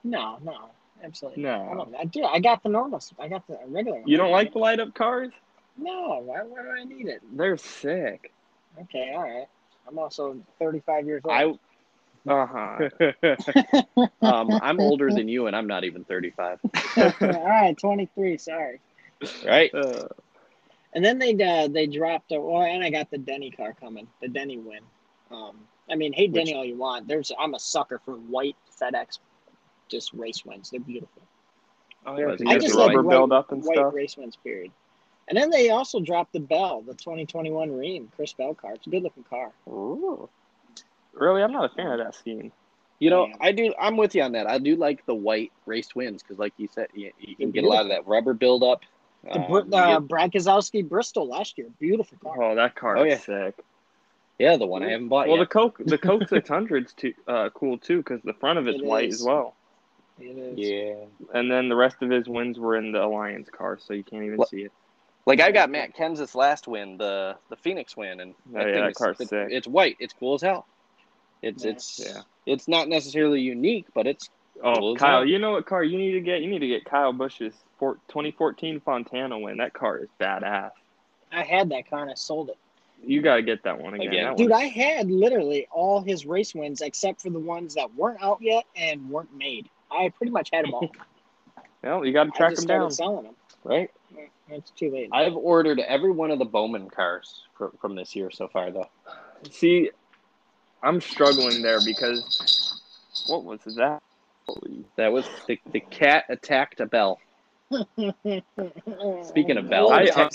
[0.03, 0.69] No, no,
[1.03, 1.43] absolutely.
[1.43, 1.61] no.
[1.69, 1.85] I No.
[1.85, 1.95] don't.
[1.95, 2.23] I do.
[2.23, 3.01] I got the normal.
[3.19, 4.07] I got the regular one.
[4.07, 5.31] You don't like the light up cars?
[5.77, 6.19] No.
[6.23, 7.21] Why, why do I need it?
[7.35, 8.31] They're sick.
[8.81, 9.47] Okay, all right.
[9.87, 11.33] I'm also 35 years old.
[11.33, 11.53] I
[12.27, 12.89] Uh huh.
[14.21, 16.59] um, I'm older than you, and I'm not even 35.
[17.21, 18.37] all right, 23.
[18.37, 18.79] Sorry.
[19.45, 19.73] Right?
[19.73, 20.07] Uh,
[20.93, 22.31] And then they uh, they dropped.
[22.31, 24.07] A, well, and I got the Denny car coming.
[24.21, 24.81] The Denny win.
[25.31, 25.57] Um,
[25.89, 27.07] I mean, hate Which- Denny all you want.
[27.07, 29.19] There's I'm a sucker for white FedEx,
[29.89, 30.69] just race wins.
[30.69, 31.21] They're beautiful.
[32.05, 33.93] Oh, yeah, yeah, I I just the like rubber white, build up and white stuff.
[33.93, 34.71] race wins period.
[35.29, 38.73] And then they also dropped the Bell, the 2021 Rheem, Chris Bell car.
[38.73, 39.51] It's a good looking car.
[39.69, 40.27] Ooh.
[41.13, 42.51] Really, I'm not a fan of that scheme.
[42.99, 43.35] You know, Yeah.
[43.41, 43.73] I do.
[43.79, 44.47] I'm with you on that.
[44.47, 47.63] I do like the white race wins because, like you said, you, you can get
[47.63, 48.81] a lot of that rubber buildup.
[49.23, 52.41] The Um, Br- you uh, get- Brad Keselowski Bristol last year, beautiful car.
[52.41, 53.45] Oh, that car Oh, is yeah.
[53.47, 53.55] sick.
[54.39, 55.49] yeah, the one I haven't bought Well, the yet.
[55.49, 59.09] Coke, the Coke 600's too uh, cool too because the front of it's It white
[59.09, 59.21] is.
[59.21, 59.55] as well,
[60.19, 60.57] It is.
[60.57, 64.03] yeah, and then the rest of his wins were in the Alliance car, so you
[64.03, 64.71] can't even What- see it.
[65.25, 68.95] like I got Matt Kenseth's last win, the the Phoenix win, and Oh, yeah, that
[68.95, 69.49] car's it- sick.
[69.51, 69.95] it's white.
[69.99, 70.65] It's cool as hell.
[71.43, 71.71] It's Yeah.
[71.71, 72.21] it's Yeah.
[72.45, 74.29] it's not necessarily unique, but it's
[74.63, 75.25] Oh, Cool Kyle, hell.
[75.27, 76.41] you know what car you need to get?
[76.41, 79.57] You need to get Kyle Busch's four, 2014 Fontana win.
[79.57, 80.71] That car is badass.
[81.31, 82.57] I had that car and I sold it.
[83.05, 84.07] You got to get that one again.
[84.07, 84.25] Again.
[84.27, 87.93] That Dude, one- I had literally all his race wins except for the ones that
[87.95, 89.67] weren't out yet and weren't made.
[89.91, 90.89] I pretty much had them all.
[91.83, 92.91] well, you got to I track just him down.
[92.91, 93.35] selling them.
[93.63, 93.89] right.
[94.49, 95.09] It's too late.
[95.11, 98.87] I've ordered every one of the Bowman cars from, from this year so far, though.
[99.49, 99.89] See,
[100.83, 102.81] I'm struggling there because
[103.27, 103.99] what was that?
[104.97, 107.19] That was the, the cat attacked a bell.
[107.71, 110.31] Speaking of Bell, I, I love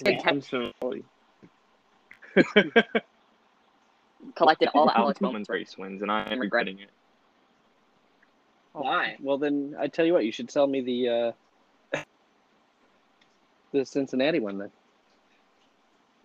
[4.34, 6.90] collected all Alex Alex Bowman's race wins, and I am regretting it.
[8.72, 9.16] Why?
[9.20, 11.08] Well, then I tell you what, you should sell me the
[11.94, 12.00] uh,
[13.72, 14.70] the Cincinnati one then.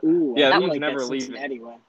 [0.06, 1.28] Ooh, Yeah, I he was like never that leaving.
[1.28, 1.80] Cincinnati one.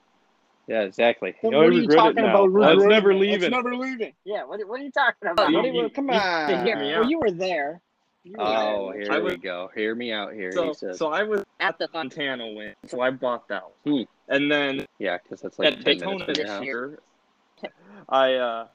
[0.66, 1.34] Yeah, exactly.
[1.42, 2.44] But what are you regret it talking now.
[2.44, 2.60] about?
[2.60, 3.16] That's regretting never it?
[3.18, 3.42] leaving.
[3.42, 4.12] It's never leaving.
[4.24, 5.50] Yeah, what, what are you talking about?
[5.50, 6.48] You- What do you- you- come you on.
[6.48, 7.80] can hear me well, you were there.
[8.24, 9.02] You were Oh, there.
[9.02, 9.70] here I we was- go.
[9.74, 10.52] Hear me out here.
[10.52, 10.98] So, he says.
[10.98, 13.90] so I was at the Fontana win, so I bought that Hmm.
[13.92, 14.06] one.
[14.28, 16.98] And then yeah, because that's like at 10 Daytona minutes this from year,
[18.08, 18.66] I uh,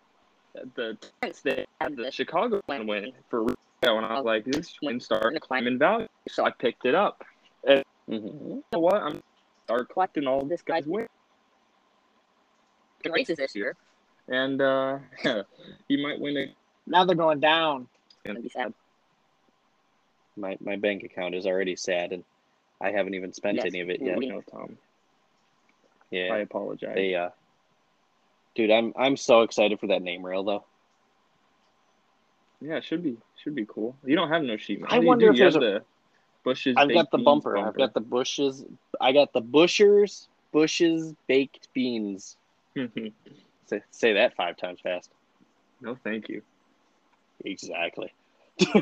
[0.55, 0.97] at the
[1.43, 3.55] they had the Chicago one win for Rio,
[3.97, 6.93] and I was like, this win starting to climb in value, so I picked it
[6.93, 7.23] up.
[7.67, 7.83] Mhm.
[8.07, 8.95] You know what?
[9.01, 9.23] I'm
[9.65, 11.18] start collecting all this guy's wins, the
[13.05, 13.75] races this year.
[14.27, 14.99] and uh,
[15.87, 16.53] he might win it.
[16.87, 17.87] Now they're going down.
[18.09, 18.73] It's Gonna be sad.
[20.35, 22.23] My my bank account is already sad, and
[22.81, 23.65] I haven't even spent Yes.
[23.65, 24.21] any of it yet.
[24.21, 24.77] you know, Tom.
[26.11, 26.95] I apologize.
[26.95, 27.29] they uh,
[28.55, 30.63] dude, I'm I'm so excited for that name rail though.
[32.61, 33.95] Yeah, it should be should be cool.
[34.05, 34.95] You don't have no sheet metal.
[34.95, 35.31] I wonder do.
[35.33, 35.85] if You have there's the
[36.43, 36.75] Bush's.
[36.77, 37.57] I've baked got the beans bumper.
[37.57, 38.65] I've got the bushes.
[38.99, 42.37] I got the bushers, bushes baked beans.
[42.76, 43.11] The.
[43.67, 45.09] Say, say that five times fast.
[45.82, 46.41] no, thank you.
[47.45, 48.11] Exactly.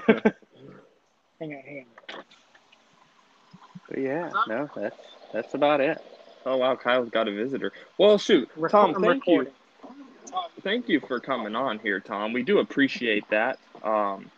[1.40, 1.86] Hang on, hang
[2.16, 2.24] on.
[3.90, 4.96] But yeah, no, that's
[5.32, 6.00] that's about it.
[6.48, 7.72] Oh wow, Kyle's got a visitor.
[8.00, 9.54] Well, shoot, Record- Tom, I'm thank you, recording.
[10.64, 12.34] thank you for coming on here, Tom.
[12.34, 13.60] We do appreciate that.
[13.84, 14.32] Um,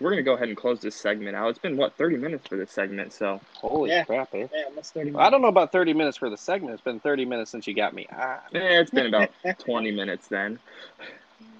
[0.00, 1.48] we're gonna go ahead and close this segment out.
[1.50, 4.04] It's been what thirty minutes for this segment, so Holy Yeah.
[4.04, 4.46] crap, eh?
[4.52, 6.74] Yeah, almost 30 I don't know about 30 minutes for the segment.
[6.74, 8.06] It's been 30 minutes since you got me.
[8.12, 10.58] Ah, eh, it's been about twenty minutes then.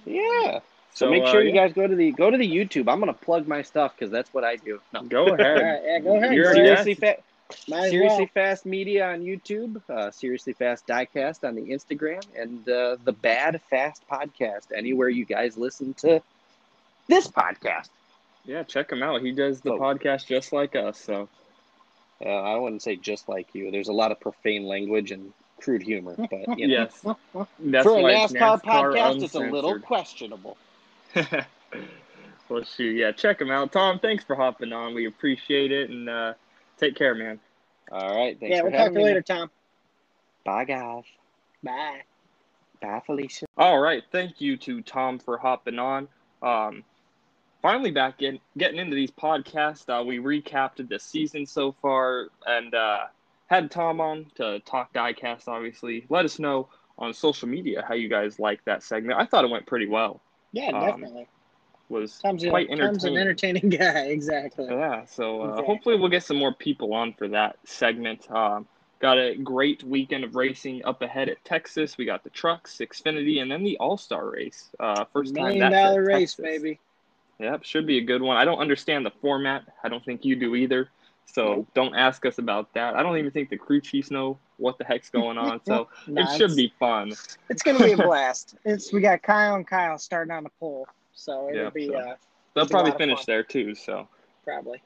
[0.05, 0.61] yeah.
[0.95, 2.89] So, So make uh, sure you yeah, guys go to the go to the YouTube.
[2.93, 4.81] I'm gonna plug my stuff because that's what I do.
[4.93, 5.03] No.
[5.03, 5.63] go ahead.
[5.63, 6.35] right, yeah, go ahead.
[6.35, 6.65] You're a bro.
[6.65, 6.85] guest.
[6.85, 7.23] Seriously, fa-
[7.69, 8.45] Might Seriously well.
[8.47, 13.61] Fast Media on YouTube, uh, Seriously Fast Diecast on the Instagram, and uh, the Bad
[13.71, 16.23] Fast Podcast anywhere you guys listen to
[17.09, 17.89] this podcast.
[18.45, 19.23] Yeah, check him out.
[19.23, 19.79] He does the Oh.
[19.79, 20.99] podcast just like us.
[20.99, 21.29] So
[22.25, 23.71] Uh, I wouldn't say just like you.
[23.71, 27.01] There's a lot of profane language and crude humor, but you know, yes,
[27.59, 29.23] that's for a why it's NASCAR, podcast, uncensored.
[29.25, 30.57] it's a little questionable.
[32.49, 33.73] well, shoot, yeah, check him out.
[33.73, 34.95] Tom, thanks for hopping on.
[34.95, 36.35] We appreciate it, and uh,
[36.79, 37.41] take care, man.
[37.91, 39.05] All right, thanks Yeah, for we'll talk to you me.
[39.05, 39.51] later, Tom.
[40.45, 41.05] Bye, guys.
[41.63, 42.03] Bye.
[42.81, 43.47] Bye, Felicia.
[43.57, 46.09] All right, thank you to Tom for hopping on.
[46.43, 46.85] Um,
[47.65, 49.89] finally back in, getting into these podcasts.
[49.89, 53.05] Uh, we recapped the season so far, and uh,
[53.47, 55.49] had Tom on to talk diecast.
[55.49, 59.19] Obviously, let us know on social media how you guys like that segment.
[59.19, 60.21] I thought it went pretty well.
[60.53, 61.27] Yeah, Um, definitely.
[61.89, 63.65] Was Tom's, a, quite Tom's an entertaining.
[63.65, 64.01] entertaining guy.
[64.09, 64.67] Exactly.
[64.67, 65.67] Yeah, so uh, Exactly.
[65.67, 68.31] hopefully we'll get some more people on for that segment.
[68.31, 68.67] Um,
[69.01, 71.97] got a great weekend of racing up ahead at Texas.
[71.97, 74.69] We got the trucks, Xfinity, and then the All Star race.
[74.79, 76.45] Uh, first time Million that's at dollar race, Texas.
[76.63, 76.79] baby.
[77.41, 78.37] Yep, should be a good one.
[78.37, 79.65] I don't understand the format.
[79.83, 80.89] I don't think you do either.
[81.27, 82.95] So don't ask us about that.
[82.95, 85.61] I don't even think the crew chiefs know what the heck's going on.
[85.65, 87.13] So Nah, it should be fun.
[87.49, 88.55] It's gonna be a blast.
[88.65, 91.95] it's we got Kyle and Kyle starting on the pole, so it'll Yep, be so-
[91.97, 92.15] uh,
[92.55, 93.75] They'll It'll be a probably finish there too.
[93.75, 94.09] So.
[94.45, 94.81] probably.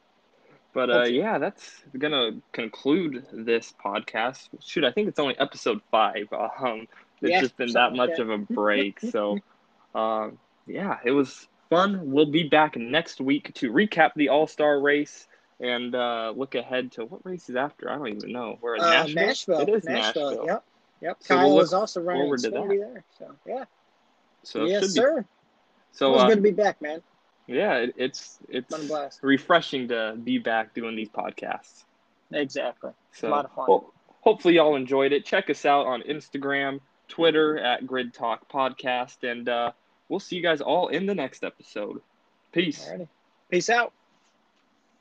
[0.72, 4.48] But uh, yeah, that's gonna conclude this podcast.
[4.64, 6.28] Shoot, I think it's only episode five.
[6.32, 6.86] Um,
[7.20, 8.22] it's Yeah, just been that much that.
[8.22, 9.00] of a break.
[9.00, 9.38] so,
[9.94, 12.10] um, yeah, it was fun.
[12.10, 15.26] We'll be back next week to recap the All Star race
[15.60, 17.90] and uh, look ahead to what race is after.
[17.90, 18.58] I don't even know.
[18.60, 19.26] We're in Uh, Nashville.
[19.26, 19.60] Nashville.
[19.60, 20.30] It is Nashville.
[20.30, 20.46] Nashville.
[20.46, 20.64] Yep.
[21.00, 21.16] Yep.
[21.20, 23.04] So we'll Kyle look is also running Xfinity there.
[23.18, 23.64] So yeah.
[24.42, 25.24] So yes, sir.
[25.92, 27.02] So it was uh, good to be back, man.
[27.46, 31.84] yeah, it, it's it's refreshing to be back doing these podcasts.
[32.32, 32.92] Exactly.
[33.12, 33.66] So A lot of fun.
[33.66, 35.24] ho- hopefully y'all enjoyed it.
[35.24, 39.72] Check us out on Instagram, Twitter at Grid Talk Podcast, and uh,
[40.08, 42.00] we'll see you guys all in the next episode.
[42.52, 42.88] Peace.
[42.88, 43.08] Alrighty.
[43.50, 43.92] Peace out.